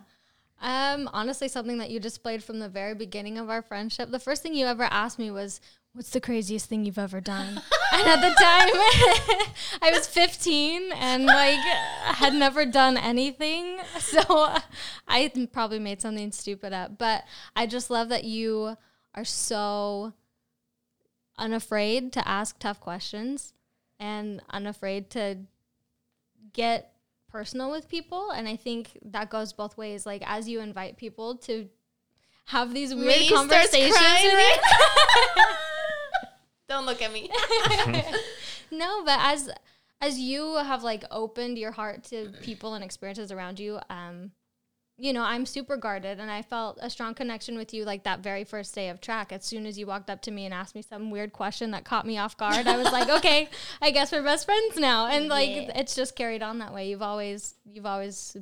Um, 0.61 1.09
honestly, 1.11 1.47
something 1.47 1.77
that 1.79 1.89
you 1.89 1.99
displayed 1.99 2.43
from 2.43 2.59
the 2.59 2.69
very 2.69 2.95
beginning 2.95 3.37
of 3.37 3.49
our 3.49 3.61
friendship. 3.61 4.11
The 4.11 4.19
first 4.19 4.41
thing 4.41 4.53
you 4.53 4.65
ever 4.65 4.83
asked 4.83 5.19
me 5.19 5.29
was, 5.29 5.59
"What's 5.91 6.11
the 6.11 6.21
craziest 6.21 6.67
thing 6.67 6.85
you've 6.85 6.97
ever 6.97 7.19
done?" 7.19 7.61
and 7.93 8.07
at 8.07 8.21
the 8.21 8.33
time, 8.35 8.69
I 9.81 9.91
was 9.91 10.07
15 10.07 10.91
and 10.93 11.25
like 11.25 11.59
had 12.15 12.33
never 12.33 12.65
done 12.65 12.97
anything, 12.97 13.79
so 13.99 14.55
I 15.07 15.31
probably 15.51 15.79
made 15.79 16.01
something 16.01 16.31
stupid 16.31 16.71
up. 16.71 16.97
But 16.97 17.25
I 17.55 17.67
just 17.67 17.89
love 17.89 18.09
that 18.09 18.23
you 18.23 18.77
are 19.15 19.25
so 19.25 20.13
unafraid 21.37 22.13
to 22.13 22.27
ask 22.27 22.57
tough 22.59 22.79
questions 22.79 23.53
and 24.03 24.41
unafraid 24.49 25.09
to 25.11 25.37
get 26.51 26.93
personal 27.31 27.71
with 27.71 27.87
people. 27.87 28.31
And 28.31 28.47
i 28.47 28.55
think 28.55 28.97
that 29.05 29.29
goes 29.29 29.53
both 29.53 29.77
ways. 29.77 30.05
Like 30.05 30.23
as 30.25 30.47
you 30.47 30.59
invite 30.59 30.97
people 30.97 31.37
to 31.47 31.69
have 32.45 32.73
these 32.73 32.93
weird 32.93 33.07
Me 33.07 33.29
conversations 33.29 33.93
with 33.93 34.33
right 34.33 34.59
Don't 36.67 36.85
look 36.85 37.01
at 37.01 37.13
me. 37.13 37.29
no 38.71 39.03
but 39.05 39.19
as 39.21 39.49
as 40.01 40.19
you 40.19 40.57
have 40.57 40.83
like 40.83 41.05
opened 41.09 41.57
your 41.57 41.71
heart 41.71 42.03
to 42.03 42.33
people 42.41 42.73
and 42.73 42.83
experiences 42.83 43.31
around 43.31 43.59
you 43.59 43.79
um 43.89 44.31
you 44.97 45.11
know 45.11 45.23
i'm 45.23 45.45
super 45.45 45.75
guarded 45.75 46.19
and 46.19 46.29
i 46.29 46.41
felt 46.41 46.77
a 46.81 46.89
strong 46.89 47.13
connection 47.15 47.57
with 47.57 47.73
you 47.73 47.83
like 47.83 48.03
that 48.03 48.19
very 48.19 48.43
first 48.43 48.75
day 48.75 48.89
of 48.89 49.01
track 49.01 49.31
as 49.31 49.43
soon 49.43 49.65
as 49.65 49.77
you 49.77 49.87
walked 49.87 50.09
up 50.09 50.21
to 50.21 50.29
me 50.29 50.45
and 50.45 50.53
asked 50.53 50.75
me 50.75 50.81
some 50.83 51.09
weird 51.09 51.33
question 51.33 51.71
that 51.71 51.83
caught 51.83 52.05
me 52.05 52.17
off 52.17 52.37
guard 52.37 52.67
i 52.67 52.77
was 52.77 52.91
like 52.91 53.09
okay 53.17 53.49
i 53.81 53.89
guess 53.89 54.11
we're 54.11 54.21
best 54.21 54.45
friends 54.45 54.77
now 54.77 55.07
and 55.07 55.27
like 55.29 55.49
Yeah. 55.49 55.71
it's 55.79 55.95
just 55.95 56.15
carried 56.15 56.43
on 56.43 56.59
that 56.59 56.73
way 56.73 56.89
you've 56.89 57.01
always 57.01 57.55
you've 57.65 57.87
always 57.87 58.37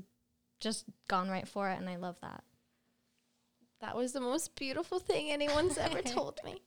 just 0.60 0.84
gone 1.08 1.30
right 1.30 1.48
for 1.48 1.70
it 1.70 1.80
and 1.80 1.90
i 1.90 1.96
love 1.96 2.18
that 2.22 2.44
That 3.80 3.96
was 3.96 4.12
the 4.12 4.22
most 4.22 4.56
beautiful 4.56 5.00
thing 5.00 5.32
anyone's 5.32 5.78
ever 5.78 6.02
told 6.18 6.40
me. 6.44 6.62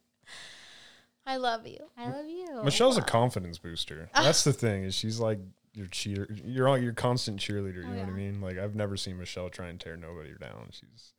I 1.27 1.37
love 1.37 1.67
you. 1.67 1.79
i 1.97 2.09
love 2.11 2.27
you 2.27 2.63
Michelle's 2.65 2.97
a 2.99 3.03
confidence 3.03 3.59
booster. 3.59 4.09
That's 4.15 4.45
the 4.45 4.53
thing 4.53 4.85
is 4.85 4.95
she's 4.95 5.21
like 5.21 5.39
your 5.75 5.87
cheer. 5.89 6.29
You're 6.45 6.69
all 6.69 6.79
your 6.79 6.93
constant 6.93 7.41
cheerleader. 7.41 7.85
Oh, 7.85 7.89
you 7.89 7.95
Oh, 7.95 7.97
know 7.97 8.01
what 8.03 8.09
I 8.09 8.13
mean? 8.13 8.41
Like 8.41 8.59
I've 8.59 8.75
never 8.75 8.97
seen 8.97 9.19
Michelle 9.19 9.49
try 9.51 9.69
and 9.69 9.79
tear 9.81 9.97
nobody 9.97 10.33
down. 10.41 10.69
She's 10.71 11.13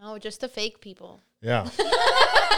No, 0.00 0.18
just 0.18 0.40
the 0.40 0.48
fake 0.48 0.80
people. 0.80 1.20
yeah. 1.40 1.68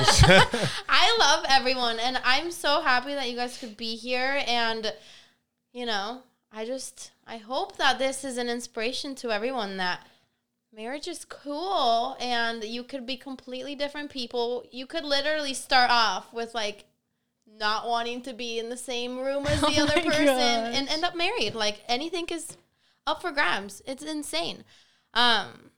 I 0.00 1.16
love 1.18 1.44
everyone, 1.48 1.98
and 2.00 2.18
I'm 2.24 2.50
so 2.50 2.81
happy 2.81 3.14
that 3.14 3.28
you 3.31 3.37
guys 3.37 3.59
could 3.59 3.76
be 3.76 3.96
here. 3.96 4.42
And 4.46 4.92
you 5.72 5.87
know, 5.87 6.22
I 6.52 6.64
just 6.64 7.12
I 7.26 7.37
hope 7.38 7.76
that 7.76 7.98
this 7.98 8.24
is 8.24 8.38
an 8.38 8.48
inspiration 8.48 9.14
to 9.16 9.31
everyone 9.31 9.76
that 9.78 10.07
marriage 10.74 11.09
is 11.09 11.24
cool, 11.24 12.16
and 12.20 12.64
you 12.64 12.83
could 12.85 13.07
be 13.07 13.16
completely 13.16 13.74
different 13.74 14.11
people. 14.11 14.64
You 14.70 14.87
could 14.87 15.05
literally 15.05 15.55
start 15.55 15.90
off 15.90 16.33
with 16.33 16.55
like 16.55 16.85
not 17.58 17.88
wanting 17.88 18.22
to 18.22 18.32
be 18.32 18.58
in 18.58 18.68
the 18.68 18.76
same 18.76 19.18
room 19.18 19.46
as 19.46 19.60
the 19.60 19.66
Oh 19.78 19.82
other 19.84 19.96
my 19.96 20.02
person 20.02 20.28
and 20.28 20.88
end 20.88 21.04
up 21.04 21.16
married. 21.16 21.54
Like 21.54 21.82
anything 21.88 22.26
is 22.28 22.56
up 23.06 23.20
for 23.22 23.30
grabs. 23.30 23.82
It's 23.86 24.02
insane. 24.02 24.64
Um, 25.14 25.70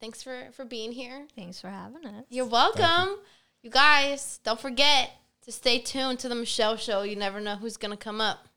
thanks 0.00 0.22
for 0.22 0.48
for 0.52 0.64
being 0.64 0.92
here. 0.92 1.26
thanks 1.36 1.60
for 1.60 1.68
having 1.68 2.04
us 2.06 2.24
You're 2.28 2.46
welcome. 2.46 3.18
You. 3.62 3.70
guys, 3.70 4.40
don't 4.42 4.60
forget 4.60 5.12
to 5.42 5.52
stay 5.52 5.78
tuned 5.78 6.18
to 6.20 6.28
the 6.28 6.34
Michelle 6.34 6.76
Show. 6.76 7.02
You 7.02 7.16
never 7.16 7.40
know 7.40 7.56
who's 7.56 7.76
going 7.76 7.90
to 7.90 7.96
come 7.96 8.20
up. 8.20 8.48